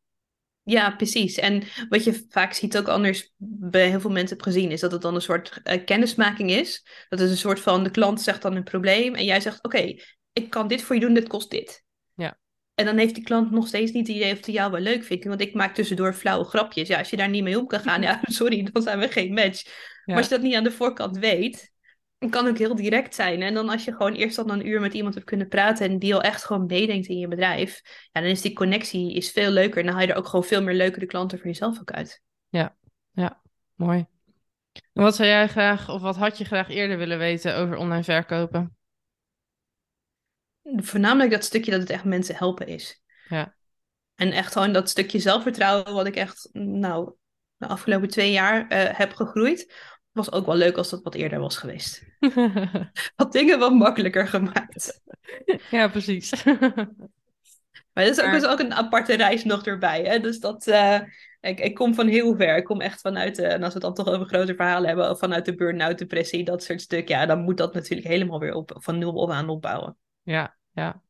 Ja, 0.63 0.91
precies. 0.91 1.37
En 1.37 1.63
wat 1.89 2.03
je 2.03 2.25
vaak 2.29 2.53
ziet 2.53 2.77
ook 2.77 2.87
anders 2.87 3.33
bij 3.37 3.89
heel 3.89 3.99
veel 3.99 4.11
mensen 4.11 4.37
heb 4.37 4.45
gezien, 4.45 4.71
is 4.71 4.79
dat 4.79 4.91
het 4.91 5.01
dan 5.01 5.15
een 5.15 5.21
soort 5.21 5.61
eh, 5.63 5.85
kennismaking 5.85 6.51
is. 6.51 6.87
Dat 7.09 7.19
is 7.19 7.29
een 7.29 7.37
soort 7.37 7.59
van, 7.59 7.83
de 7.83 7.91
klant 7.91 8.21
zegt 8.21 8.41
dan 8.41 8.55
een 8.55 8.63
probleem 8.63 9.15
en 9.15 9.25
jij 9.25 9.39
zegt, 9.39 9.63
oké, 9.63 9.95
ik 10.33 10.49
kan 10.49 10.67
dit 10.67 10.81
voor 10.81 10.95
je 10.95 11.01
doen, 11.01 11.13
dit 11.13 11.27
kost 11.27 11.51
dit. 11.51 11.83
Ja. 12.13 12.37
En 12.73 12.85
dan 12.85 12.97
heeft 12.97 13.15
die 13.15 13.23
klant 13.23 13.51
nog 13.51 13.67
steeds 13.67 13.91
niet 13.91 14.07
het 14.07 14.15
idee 14.15 14.33
of 14.33 14.45
hij 14.45 14.53
jou 14.53 14.71
wel 14.71 14.81
leuk 14.81 15.03
vindt. 15.03 15.25
Want 15.25 15.41
ik 15.41 15.53
maak 15.53 15.75
tussendoor 15.75 16.13
flauwe 16.13 16.45
grapjes. 16.45 16.87
Ja, 16.87 16.97
als 16.97 17.09
je 17.09 17.17
daar 17.17 17.29
niet 17.29 17.43
mee 17.43 17.59
om 17.59 17.67
kan 17.67 17.79
gaan, 17.79 18.01
ja, 18.09 18.19
sorry, 18.23 18.69
dan 18.71 18.81
zijn 18.81 18.99
we 18.99 19.07
geen 19.07 19.33
match. 19.33 19.63
Maar 20.05 20.17
als 20.17 20.27
je 20.27 20.33
dat 20.33 20.43
niet 20.43 20.55
aan 20.55 20.63
de 20.63 20.71
voorkant 20.71 21.17
weet, 21.17 21.73
dan 22.17 22.29
kan 22.29 22.45
het 22.45 22.53
ook 22.53 22.59
heel 22.59 22.75
direct 22.75 23.15
zijn. 23.15 23.41
En 23.41 23.53
dan 23.53 23.69
als 23.69 23.85
je 23.85 23.91
gewoon 23.91 24.13
eerst 24.13 24.37
al 24.37 24.49
een 24.49 24.67
uur 24.67 24.81
met 24.81 24.93
iemand 24.93 25.13
hebt 25.13 25.25
kunnen 25.25 25.47
praten 25.47 25.89
en 25.89 25.99
die 25.99 26.15
al 26.15 26.21
echt 26.21 26.43
gewoon 26.43 26.65
meedenkt 26.65 27.07
in 27.07 27.17
je 27.17 27.27
bedrijf, 27.27 27.81
ja, 28.11 28.21
dan 28.21 28.29
is 28.29 28.41
die 28.41 28.53
connectie 28.53 29.13
is 29.13 29.31
veel 29.31 29.51
leuker. 29.51 29.79
En 29.79 29.85
dan 29.85 29.95
haal 29.95 30.03
je 30.03 30.11
er 30.11 30.17
ook 30.17 30.27
gewoon 30.27 30.45
veel 30.45 30.63
meer 30.63 30.73
leukere 30.73 31.05
klanten 31.05 31.37
voor 31.37 31.47
jezelf 31.47 31.79
ook 31.79 31.91
uit. 31.91 32.21
Ja, 32.49 32.75
ja, 33.11 33.41
mooi. 33.75 34.05
En 34.93 35.03
wat 35.03 35.15
zou 35.15 35.27
jij 35.27 35.47
graag, 35.47 35.89
of 35.89 36.01
wat 36.01 36.15
had 36.15 36.37
je 36.37 36.45
graag 36.45 36.69
eerder 36.69 36.97
willen 36.97 37.17
weten 37.17 37.55
over 37.55 37.77
online 37.77 38.03
verkopen? 38.03 38.77
Voornamelijk 40.61 41.31
dat 41.31 41.43
stukje 41.43 41.71
dat 41.71 41.79
het 41.79 41.89
echt 41.89 42.03
mensen 42.03 42.35
helpen 42.35 42.67
is. 42.67 43.03
Ja. 43.29 43.55
En 44.15 44.31
echt 44.31 44.53
gewoon 44.53 44.73
dat 44.73 44.89
stukje 44.89 45.19
zelfvertrouwen 45.19 45.93
wat 45.93 46.07
ik 46.07 46.15
echt, 46.15 46.49
nou, 46.53 47.13
de 47.57 47.67
afgelopen 47.67 48.09
twee 48.09 48.31
jaar 48.31 48.67
eh, 48.67 48.97
heb 48.97 49.13
gegroeid. 49.13 49.73
Was 50.15 50.31
ook 50.31 50.45
wel 50.45 50.55
leuk 50.55 50.77
als 50.77 50.89
dat 50.89 51.03
wat 51.03 51.15
eerder 51.15 51.39
was 51.39 51.57
geweest. 51.57 52.03
Had 53.15 53.31
dingen 53.31 53.59
wat 53.59 53.73
makkelijker 53.73 54.27
gemaakt. 54.27 55.01
ja, 55.71 55.87
precies. 55.87 56.43
Maar 56.43 58.03
dat 58.05 58.17
is 58.17 58.19
ook, 58.19 58.25
Maar- 58.25 58.35
is 58.35 58.45
ook 58.45 58.59
een 58.59 58.73
aparte 58.73 59.15
reis 59.15 59.43
nog 59.43 59.65
erbij. 59.65 60.01
Hè? 60.03 60.19
Dus 60.19 60.39
dat, 60.39 60.67
eh, 60.67 60.99
ik, 61.41 61.59
ik 61.59 61.75
kom 61.75 61.93
van 61.93 62.07
heel 62.07 62.35
ver. 62.35 62.57
Ik 62.57 62.63
kom 62.63 62.81
echt 62.81 63.01
vanuit, 63.01 63.35
de, 63.35 63.45
en 63.45 63.63
als 63.63 63.73
we 63.73 63.85
het 63.85 63.95
dan 63.95 64.05
toch 64.05 64.13
over 64.13 64.27
grote 64.27 64.55
verhalen 64.55 64.87
hebben, 64.87 65.17
vanuit 65.17 65.45
de 65.45 65.55
burn-out, 65.55 65.97
depressie, 65.97 66.43
dat 66.43 66.63
soort 66.63 66.81
stuk. 66.81 67.07
Ja, 67.07 67.25
dan 67.25 67.41
moet 67.41 67.57
dat 67.57 67.73
natuurlijk 67.73 68.07
helemaal 68.07 68.39
weer 68.39 68.53
op, 68.53 68.71
van 68.75 68.97
nul 68.97 69.13
op 69.13 69.29
aan 69.29 69.49
opbouwen. 69.49 69.97
Ja, 70.23 70.57
ja. 70.71 71.01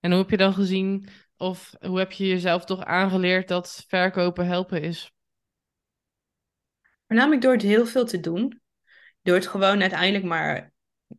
En 0.00 0.10
hoe 0.10 0.20
heb 0.20 0.30
je 0.30 0.36
dan 0.36 0.54
gezien, 0.54 1.08
of 1.36 1.74
hoe 1.80 1.98
heb 1.98 2.12
je 2.12 2.26
jezelf 2.26 2.64
toch 2.64 2.84
aangeleerd 2.84 3.48
dat 3.48 3.84
verkopen 3.88 4.46
helpen 4.46 4.82
is? 4.82 5.12
Voornamelijk 7.08 7.42
door 7.42 7.52
het 7.52 7.62
heel 7.62 7.86
veel 7.86 8.04
te 8.04 8.20
doen. 8.20 8.60
Door 9.22 9.34
het 9.34 9.46
gewoon 9.46 9.80
uiteindelijk 9.80 10.24
maar 10.24 10.72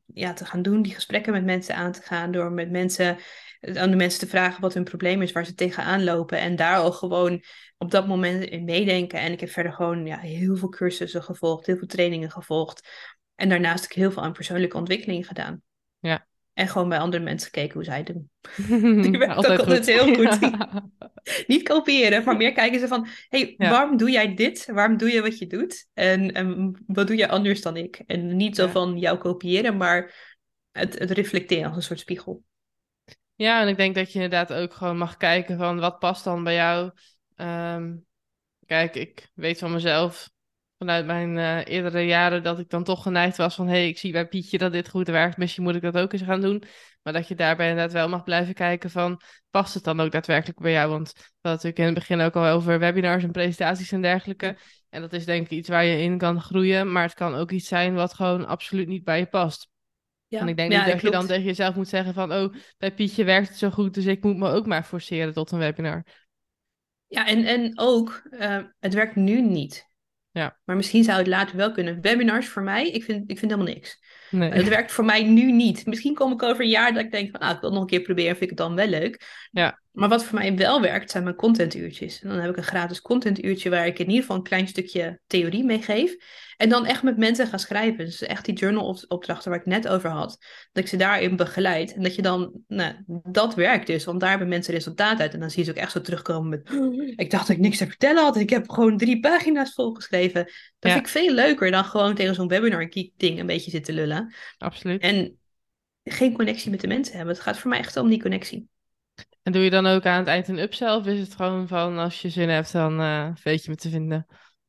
ja, 0.06 0.34
te 0.34 0.46
gaan 0.46 0.62
doen, 0.62 0.82
die 0.82 0.94
gesprekken 0.94 1.34
met 1.34 1.44
mensen 1.46 1.76
aan 1.76 1.92
te 1.92 2.02
gaan. 2.02 2.32
Door 2.32 2.52
met 2.52 2.72
mensen, 2.72 3.18
aan 3.62 3.90
de 3.90 3.96
mensen 3.96 4.20
te 4.20 4.28
vragen 4.28 4.62
wat 4.62 4.74
hun 4.74 4.84
probleem 4.84 5.22
is, 5.22 5.32
waar 5.32 5.46
ze 5.46 5.54
tegenaan 5.54 6.04
lopen. 6.04 6.40
En 6.40 6.56
daar 6.56 6.78
al 6.78 6.92
gewoon 6.92 7.44
op 7.78 7.92
dat 7.92 8.08
moment 8.08 8.44
in 8.44 8.64
meedenken. 8.64 9.20
En 9.20 9.32
ik 9.32 9.40
heb 9.40 9.50
verder 9.50 9.74
gewoon 9.74 10.06
ja, 10.06 10.20
heel 10.20 10.56
veel 10.56 10.70
cursussen 10.70 11.24
gevolgd, 11.24 11.66
heel 11.66 11.78
veel 11.78 11.88
trainingen 11.88 12.32
gevolgd. 12.32 12.90
En 13.36 13.50
daarnaast 13.50 13.86
ik 13.86 13.92
heel 13.92 14.12
veel 14.12 14.24
aan 14.24 14.34
persoonlijke 14.34 14.78
ontwikkeling 14.78 15.28
gedaan. 15.28 15.62
Ja. 16.00 16.28
En 16.60 16.68
gewoon 16.68 16.90
bij 16.90 17.00
andere 17.00 17.24
mensen 17.24 17.50
gekeken 17.52 17.74
hoe 17.74 17.84
zij 17.84 17.98
het 17.98 18.06
doen. 18.06 18.30
Die 19.02 19.18
werkt 19.18 19.38
ook 19.38 19.60
altijd 19.60 19.86
heel 19.86 20.16
goed. 20.16 20.38
Ja. 20.40 20.90
Niet 21.48 21.64
kopiëren, 21.64 22.24
maar 22.24 22.38
meer 22.38 22.54
kijken 22.54 22.80
ze 22.80 22.88
van... 22.88 23.08
hey, 23.30 23.56
Ja. 23.58 23.70
waarom 23.70 23.98
doe 23.98 24.12
jij 24.12 24.36
dit? 24.36 24.66
Waarom 24.72 24.98
doe 24.98 25.12
je 25.12 25.22
wat 25.22 25.38
je 25.38 25.48
doet? 25.48 25.88
En, 25.94 26.32
en 26.32 26.78
wat 26.88 27.08
doe 27.08 27.16
jij 27.16 27.30
anders 27.30 27.62
dan 27.62 27.78
ik? 27.78 28.02
En 28.06 28.36
niet 28.36 28.56
zo 28.56 28.64
Ja. 28.66 28.70
van 28.72 28.98
jou 28.98 29.18
kopiëren, 29.18 29.78
maar 29.78 30.14
het, 30.72 31.00
het 31.00 31.12
reflecteren 31.12 31.66
als 31.68 31.76
een 31.76 31.82
soort 31.82 32.00
spiegel. 32.00 32.44
Ja, 33.36 33.62
en 33.62 33.68
ik 33.68 33.78
denk 33.78 33.96
dat 33.96 34.08
je 34.08 34.22
inderdaad 34.22 34.54
ook 34.54 34.74
gewoon 34.74 34.98
mag 34.98 35.18
kijken 35.18 35.58
van 35.58 35.80
wat 35.80 36.00
past 36.00 36.24
dan 36.24 36.44
bij 36.44 36.54
jou. 36.54 36.92
Ehm, 37.36 37.96
kijk, 38.66 38.96
ik 38.96 39.30
weet 39.34 39.60
van 39.60 39.72
mezelf 39.72 40.30
vanuit 40.80 41.06
mijn 41.06 41.38
eh, 41.38 41.74
eerdere 41.74 42.02
jaren 42.02 42.44
dat 42.44 42.60
ik 42.60 42.70
dan 42.70 42.84
toch 42.84 43.04
geneigd 43.04 43.38
was 43.38 43.56
van 43.56 43.68
hé, 43.68 43.74
hey, 43.74 43.88
ik 43.88 43.98
zie 43.98 44.12
bij 44.12 44.28
Pietje 44.28 44.58
dat 44.58 44.72
dit 44.72 44.90
goed 44.90 45.08
werkt, 45.08 45.38
misschien 45.38 45.64
moet 45.64 45.76
ik 45.76 45.82
dat 45.82 45.98
ook 45.98 46.14
eens 46.14 46.22
gaan 46.22 46.42
doen. 46.42 46.64
Maar 47.02 47.14
dat 47.14 47.28
je 47.28 47.36
daarbij 47.36 47.70
inderdaad 47.70 47.94
wel 47.94 48.10
mag 48.10 48.24
blijven 48.24 48.54
kijken 48.54 48.90
van 48.90 49.22
past 49.50 49.74
het 49.74 49.84
dan 49.84 50.00
ook 50.00 50.12
daadwerkelijk 50.12 50.60
bij 50.60 50.72
jou? 50.72 50.90
Want 50.90 51.12
we 51.14 51.22
hadden 51.22 51.52
natuurlijk 51.52 51.78
in 51.80 51.86
het 51.86 51.94
begin 51.94 52.20
ook 52.20 52.36
al 52.36 52.46
over 52.46 52.80
webinars 52.80 53.24
en 53.24 53.32
presentaties 53.32 53.92
en 53.92 54.02
dergelijke. 54.02 54.58
En 54.90 55.02
dat 55.02 55.14
is 55.14 55.26
denk 55.26 55.46
ik 55.46 55.52
iets 55.52 55.70
waar 55.70 55.86
je 55.86 56.02
in 56.02 56.18
kan 56.18 56.42
groeien, 56.42 56.92
maar 56.92 57.04
het 57.04 57.14
kan 57.14 57.36
ook 57.36 57.52
iets 57.52 57.68
zijn 57.68 57.94
wat 57.94 58.14
gewoon 58.14 58.48
absoluut 58.48 58.88
niet 58.88 59.04
bij 59.04 59.20
je 59.20 59.26
past. 59.26 59.70
Ja, 60.28 60.40
En 60.40 60.48
ik 60.48 60.58
denk 60.58 60.72
ja, 60.72 60.84
niet 60.84 60.92
dat 60.94 61.02
je 61.02 61.12
dan 61.12 61.28
tegen 61.28 61.44
jezelf 61.44 61.76
moet 61.76 61.88
zeggen 61.88 62.14
van, 62.14 62.34
oh, 62.34 62.54
bij 62.78 62.94
Pietje 62.94 63.24
werkt 63.24 63.48
het 63.48 63.58
zo 63.58 63.70
goed, 63.70 63.94
dus 63.94 64.06
ik 64.06 64.24
moet 64.24 64.38
me 64.38 64.50
ook 64.50 64.66
maar 64.66 64.84
forceren 64.84 65.34
tot 65.34 65.52
een 65.52 65.60
webinar. 65.60 66.06
Ja, 67.08 67.28
en, 67.28 67.46
en 67.46 67.80
ook, 67.80 68.22
eh, 68.30 68.60
het 68.80 68.94
werkt 68.94 69.16
nu 69.16 69.42
niet. 69.42 69.89
Ja. 70.40 70.58
Maar 70.66 70.76
misschien 70.76 71.04
zou 71.04 71.18
het 71.18 71.28
later 71.28 71.56
wel 71.58 71.72
kunnen. 71.72 72.02
Webinars 72.02 72.48
voor 72.48 72.62
mij, 72.62 72.90
ik 72.90 73.04
vind, 73.04 73.30
ik 73.30 73.40
vind 73.40 73.52
helemaal 73.52 73.74
niks. 73.74 74.00
Nee. 74.30 74.52
Het 74.52 74.68
werkt 74.68 74.92
voor 74.92 75.06
mij 75.06 75.24
nu 75.24 75.52
niet. 75.52 75.86
Misschien 75.86 76.14
kom 76.14 76.32
ik 76.32 76.44
over 76.44 76.64
een 76.64 76.70
jaar 76.70 76.94
dat 76.94 77.04
ik 77.04 77.12
denk 77.12 77.32
van, 77.32 77.40
ah, 77.40 77.56
ik 77.56 77.62
wil 77.62 77.72
nog 77.72 77.82
een 77.82 77.88
keer 77.88 78.02
proberen, 78.02 78.32
vind 78.38 78.42
ik 78.44 78.50
het 78.50 78.58
dan 78.58 78.76
wel 78.76 78.88
leuk. 78.88 79.48
Ja. 79.52 79.80
Maar 79.92 80.10
wat 80.10 80.26
voor 80.26 80.38
mij 80.40 80.56
wel 80.56 80.82
werkt, 80.82 81.12
zijn 81.12 81.24
mijn 81.24 81.36
contentuurtjes. 81.36 82.22
En 82.22 82.30
dan 82.30 82.38
heb 82.40 82.50
ik 82.50 82.58
een 82.58 82.64
gratis 82.64 83.02
contentuurtje 83.02 83.70
waar 83.70 83.88
ik 83.88 84.00
in 84.00 84.06
ieder 84.06 84.22
geval 84.22 84.36
een 84.36 84.44
klein 84.44 84.68
stukje 84.68 85.20
theorie 85.28 85.64
mee 85.64 85.82
geef. 85.82 86.16
En 86.58 86.70
dan 86.70 86.86
echt 86.86 87.04
met 87.04 87.18
mensen 87.18 87.48
ga 87.48 87.58
schrijven. 87.58 88.06
Dus 88.06 88.22
echt 88.22 88.46
die 88.46 88.56
journal-opdrachten 88.56 89.52
waar 89.52 89.60
ik 89.60 89.66
net 89.66 89.88
over 89.88 90.10
had. 90.10 90.38
Dat 90.72 90.84
ik 90.84 90.90
ze 90.90 90.98
daarin 90.98 91.36
begeleid. 91.36 91.94
En 91.94 92.04
dat 92.04 92.16
je 92.16 92.22
dan, 92.22 92.52
nou, 92.68 92.94
dat 93.24 93.56
werkt 93.56 93.88
dus. 93.88 94.06
Want 94.06 94.20
daar 94.20 94.30
hebben 94.30 94.48
mensen 94.48 94.74
resultaat 94.74 95.20
uit. 95.20 95.34
En 95.34 95.40
dan 95.40 95.50
zie 95.50 95.60
je 95.60 95.66
ze 95.66 95.72
ook 95.72 95.82
echt 95.82 95.92
zo 95.92 96.02
terugkomen 96.02 96.50
met, 96.50 96.70
ik 97.16 97.32
dacht 97.32 97.48
dat 97.48 97.56
ik 97.56 97.62
niks 97.62 97.78
te 97.78 97.86
vertellen 97.86 98.24
had. 98.24 98.38
Ik 98.38 98.50
heb 98.50 98.70
gewoon 98.70 98.98
drie 98.98 99.20
pagina's 99.20 99.74
volgeschreven. 99.74 100.44
Dat 100.44 100.54
Ja. 100.80 100.92
vind 100.92 101.06
ik 101.06 101.12
veel 101.12 101.34
leuker 101.34 101.72
dan 101.72 101.86
gewoon 101.86 102.16
tegen 102.16 102.36
zo'n 102.36 102.48
webinar 102.48 102.90
ding 103.18 103.40
een 103.40 103.46
beetje 103.46 103.72
zitten 103.72 103.94
lullen. 103.94 104.19
Absoluut. 104.58 105.02
En 105.02 105.40
geen 106.04 106.34
connectie 106.34 106.72
met 106.72 106.82
de 106.82 106.88
mensen 106.88 107.16
hebben. 107.16 107.34
Het 107.34 107.44
gaat 107.44 107.58
voor 107.58 107.70
mij 107.70 107.80
echt 107.80 107.98
om 107.98 108.10
die 108.10 108.22
connectie. 108.22 108.68
En 109.44 109.52
doe 109.52 109.64
je 109.64 109.70
dan 109.70 109.86
ook 109.86 110.06
aan 110.06 110.20
het 110.20 110.28
eind 110.28 110.48
een 110.48 110.60
upsell 110.60 110.96
of 110.96 111.06
is 111.06 111.20
het 111.20 111.36
gewoon 111.36 111.68
van 111.68 111.98
als 111.98 112.22
je 112.22 112.30
zin 112.30 112.50
hebt, 112.50 112.72
dan 112.72 113.00
eh 113.00 113.30
weet 113.44 113.64
je 113.64 113.70
me 113.70 113.76
te 113.76 113.90
vinden? 113.90 114.26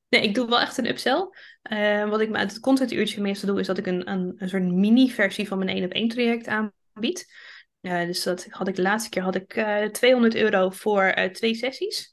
Nee, 0.09 0.23
ik 0.23 0.35
doe 0.35 0.49
wel 0.49 0.61
echt 0.61 0.79
een 0.79 0.89
upsell. 0.89 1.29
Eh, 1.63 2.09
wat 2.09 2.21
ik 2.21 2.29
met 2.29 2.53
het 2.53 2.61
contentuurtje 2.61 3.21
meestal 3.21 3.49
doe, 3.49 3.61
is 3.61 3.67
dat 3.67 3.79
ik 3.79 3.87
een, 3.87 4.11
een, 4.11 4.35
een 4.37 4.49
soort 4.49 4.63
mini-versie 4.63 5.49
van 5.49 5.59
mijn 5.59 5.71
één 5.71 5.85
op 5.85 5.93
één 5.93 6.09
traject 6.09 6.47
aanbied. 6.47 7.35
Eh, 7.81 8.05
dus 8.07 8.23
dat 8.23 8.47
had 8.49 8.69
ik 8.69 8.75
de 8.75 8.83
laatste 8.83 9.11
keer 9.11 9.23
had 9.23 9.35
ik 9.35 9.55
eh 9.55 9.85
200 9.85 10.35
euro 10.35 10.71
voor 10.71 11.31
twee 11.33 11.55
sessies. 11.55 12.13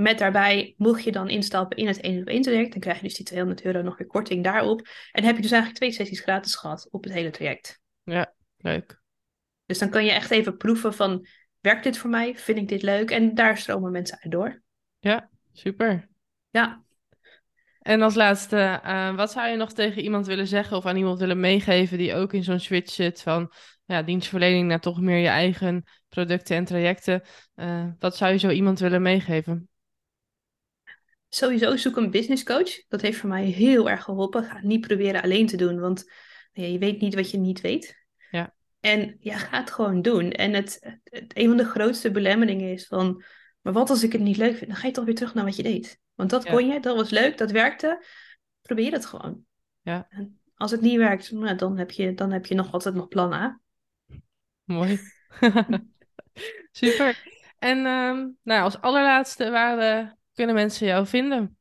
Met 0.00 0.18
daarbij, 0.18 0.74
mocht 0.76 1.04
je 1.04 1.12
dan 1.12 1.28
instappen 1.28 1.76
in 1.76 1.86
het 1.86 2.00
één 2.00 2.20
op 2.20 2.28
één 2.28 2.42
traject, 2.42 2.72
dan 2.72 2.80
krijg 2.80 2.96
je 2.96 3.02
dus 3.02 3.14
die 3.14 3.26
200 3.26 3.64
euro 3.64 3.82
nog 3.82 3.98
weer 3.98 4.06
korting 4.06 4.44
daarop. 4.44 4.88
En 5.12 5.24
heb 5.24 5.36
je 5.36 5.42
dus 5.42 5.50
eigenlijk 5.50 5.80
twee 5.80 5.92
sessies 5.92 6.20
gratis 6.20 6.54
gehad 6.54 6.88
op 6.90 7.04
het 7.04 7.12
hele 7.12 7.30
traject. 7.30 7.80
Leuk. 8.56 9.00
Dus 9.66 9.78
dan 9.78 9.90
kan 9.90 10.04
je 10.04 10.10
echt 10.10 10.30
even 10.30 10.56
proeven 10.56 10.94
van, 10.94 11.26
werkt 11.60 11.84
dit 11.84 11.98
voor 11.98 12.10
mij? 12.10 12.36
Vind 12.36 12.58
ik 12.58 12.68
dit 12.68 12.82
leuk? 12.82 13.10
En 13.10 13.34
daar 13.34 13.58
stromen 13.58 13.92
mensen 13.92 14.18
uit 14.20 14.32
door. 14.32 14.62
Super. 15.52 16.08
Ja, 16.50 16.82
En 17.78 18.02
als 18.02 18.14
laatste, 18.14 18.80
eh, 18.82 19.14
wat 19.14 19.32
zou 19.32 19.48
je 19.48 19.56
nog 19.56 19.72
tegen 19.72 20.02
iemand 20.02 20.26
willen 20.26 20.46
zeggen 20.46 20.76
of 20.76 20.86
aan 20.86 20.96
iemand 20.96 21.18
willen 21.18 21.40
meegeven 21.40 21.98
die 21.98 22.14
ook 22.14 22.32
in 22.32 22.42
zo'n 22.42 22.60
switch 22.60 22.92
zit 22.92 23.22
van 23.22 23.52
ja, 23.84 24.02
dienstverlening 24.02 24.68
naar 24.68 24.80
toch 24.80 25.00
meer 25.00 25.18
je 25.18 25.28
eigen 25.28 25.84
producten 26.08 26.56
en 26.56 26.64
trajecten? 26.64 27.22
Eh, 27.54 27.86
wat 27.98 28.16
zou 28.16 28.32
je 28.32 28.38
zo 28.38 28.50
iemand 28.50 28.78
willen 28.78 29.02
meegeven? 29.02 29.68
Sowieso 31.36 31.76
zoek 31.76 31.96
een 31.96 32.10
business 32.10 32.42
coach. 32.44 32.86
Dat 32.88 33.00
heeft 33.00 33.18
voor 33.18 33.28
mij 33.28 33.44
heel 33.44 33.90
erg 33.90 34.02
geholpen. 34.02 34.44
Ga 34.44 34.54
het 34.54 34.64
niet 34.64 34.86
proberen 34.86 35.22
alleen 35.22 35.46
te 35.46 35.56
doen, 35.56 35.80
want 35.80 36.10
ja, 36.52 36.64
je 36.64 36.78
weet 36.78 37.00
niet 37.00 37.14
wat 37.14 37.30
je 37.30 37.38
niet 37.38 37.60
weet. 37.60 38.06
Ja. 38.30 38.54
En 38.80 39.16
ja, 39.20 39.36
ga 39.36 39.58
het 39.58 39.70
gewoon 39.70 40.02
doen. 40.02 40.30
En 40.30 40.52
het, 40.54 40.98
het, 41.04 41.36
een 41.36 41.48
van 41.48 41.56
de 41.56 41.64
grootste 41.64 42.10
belemmeringen 42.10 42.72
is 42.72 42.86
van, 42.86 43.24
maar 43.60 43.72
wat 43.72 43.90
als 43.90 44.02
ik 44.02 44.12
het 44.12 44.20
niet 44.20 44.36
leuk 44.36 44.56
vind? 44.56 44.70
Dan 44.70 44.76
ga 44.76 44.86
je 44.86 44.92
toch 44.92 45.04
weer 45.04 45.14
terug 45.14 45.34
naar 45.34 45.44
wat 45.44 45.56
je 45.56 45.62
deed. 45.62 46.00
Want 46.14 46.30
dat 46.30 46.44
Ja. 46.44 46.50
kon 46.50 46.66
je, 46.66 46.80
dat 46.80 46.96
was 46.96 47.10
leuk, 47.10 47.38
dat 47.38 47.50
werkte. 47.50 48.04
Probeer 48.62 48.92
het 48.92 49.06
gewoon. 49.06 49.44
Ja. 49.80 50.06
En 50.10 50.40
als 50.54 50.70
het 50.70 50.80
niet 50.80 50.96
werkt, 50.96 51.30
nou, 51.30 51.56
dan, 51.56 51.78
heb 51.78 51.90
je, 51.90 52.14
dan 52.14 52.30
heb 52.32 52.46
je 52.46 52.54
nog 52.54 52.72
altijd 52.72 52.94
nog 52.94 53.08
plan 53.08 53.32
A. 53.32 53.60
Mooi. 54.64 54.98
Super. 56.70 57.22
En 57.58 57.86
ehm, 57.86 58.28
nou, 58.42 58.62
als 58.62 58.80
allerlaatste, 58.80 59.50
waar 59.50 59.78
eh, 59.78 60.10
kunnen 60.36 60.54
mensen 60.54 60.86
jou 60.86 61.06
vinden? 61.06 61.58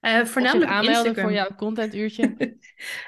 Of 0.00 0.30
voornamelijk 0.30 0.70
zich 0.70 0.78
op 0.78 0.84
aanmelden 0.84 1.04
Instagram. 1.04 1.24
voor 1.24 1.32
jouw 1.32 1.56
contentuurtje? 1.56 2.34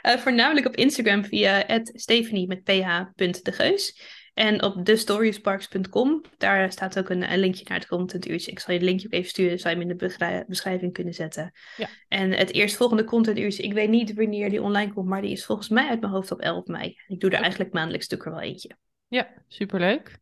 Eh, 0.02 0.16
voornamelijk 0.16 0.66
op 0.66 0.76
Instagram 0.76 1.24
via 1.24 1.80
Stephanie 1.82 2.46
met 2.46 2.64
ph.degeus. 2.64 4.00
En 4.34 4.62
op 4.62 4.84
thestoriesparks.com, 4.84 6.24
daar 6.38 6.72
staat 6.72 6.98
ook 6.98 7.08
een, 7.08 7.32
een 7.32 7.38
linkje 7.38 7.64
naar 7.68 7.78
het 7.78 7.88
contentuurtje. 7.88 8.50
Ik 8.50 8.58
zal 8.58 8.74
je 8.74 8.80
de 8.80 8.84
linkje 8.84 9.06
ook 9.06 9.12
even 9.12 9.28
sturen, 9.28 9.58
zou 9.58 9.74
je 9.74 9.80
hem 9.80 9.90
in 9.90 9.96
de 9.96 10.44
beschrijving 10.46 10.92
kunnen 10.92 11.14
zetten. 11.14 11.52
Ja. 11.76 11.88
En 12.08 12.32
het 12.32 12.52
eerstvolgende 12.52 13.04
contentuurtje, 13.04 13.62
ik 13.62 13.72
weet 13.72 13.88
niet 13.88 14.14
wanneer 14.14 14.50
die 14.50 14.62
online 14.62 14.92
komt, 14.92 15.08
maar 15.08 15.22
die 15.22 15.30
is 15.30 15.44
volgens 15.44 15.68
mij 15.68 15.88
uit 15.88 16.00
mijn 16.00 16.12
hoofd 16.12 16.30
op 16.30 16.40
11 16.40 16.66
mei. 16.66 16.96
Ik 17.06 17.20
doe 17.20 17.30
er 17.30 17.40
eigenlijk 17.40 17.72
maandelijks 17.72 18.06
stuk 18.06 18.24
er 18.24 18.30
wel 18.30 18.40
eentje. 18.40 18.76
Ja, 19.08 19.28
superleuk. 19.48 20.18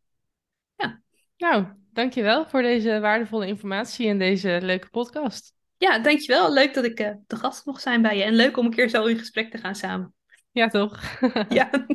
Ja. 0.77 1.03
Nou, 1.37 1.66
dankjewel 1.98 2.46
voor 2.46 2.62
deze 2.62 3.00
waardevolle 3.00 3.46
informatie 3.46 4.08
en 4.08 4.18
deze 4.18 4.58
leuke 4.62 4.88
podcast. 4.88 5.54
Ja, 5.76 5.98
dankjewel. 5.98 6.52
Leuk 6.52 6.74
dat 6.74 6.84
ik 6.84 7.00
eh, 7.00 7.14
de 7.26 7.37
gast 7.37 7.66
mocht 7.66 7.82
zijn 7.82 8.02
bij 8.02 8.16
je. 8.16 8.22
En 8.22 8.34
leuk 8.34 8.56
om 8.56 8.64
een 8.64 8.74
keer 8.74 8.88
zo 8.88 9.04
in 9.04 9.18
gesprek 9.18 9.50
te 9.50 9.58
gaan 9.58 9.74
samen. 9.74 10.14
Ja, 10.52 10.68
toch? 10.68 11.00
Ja. 11.48 11.70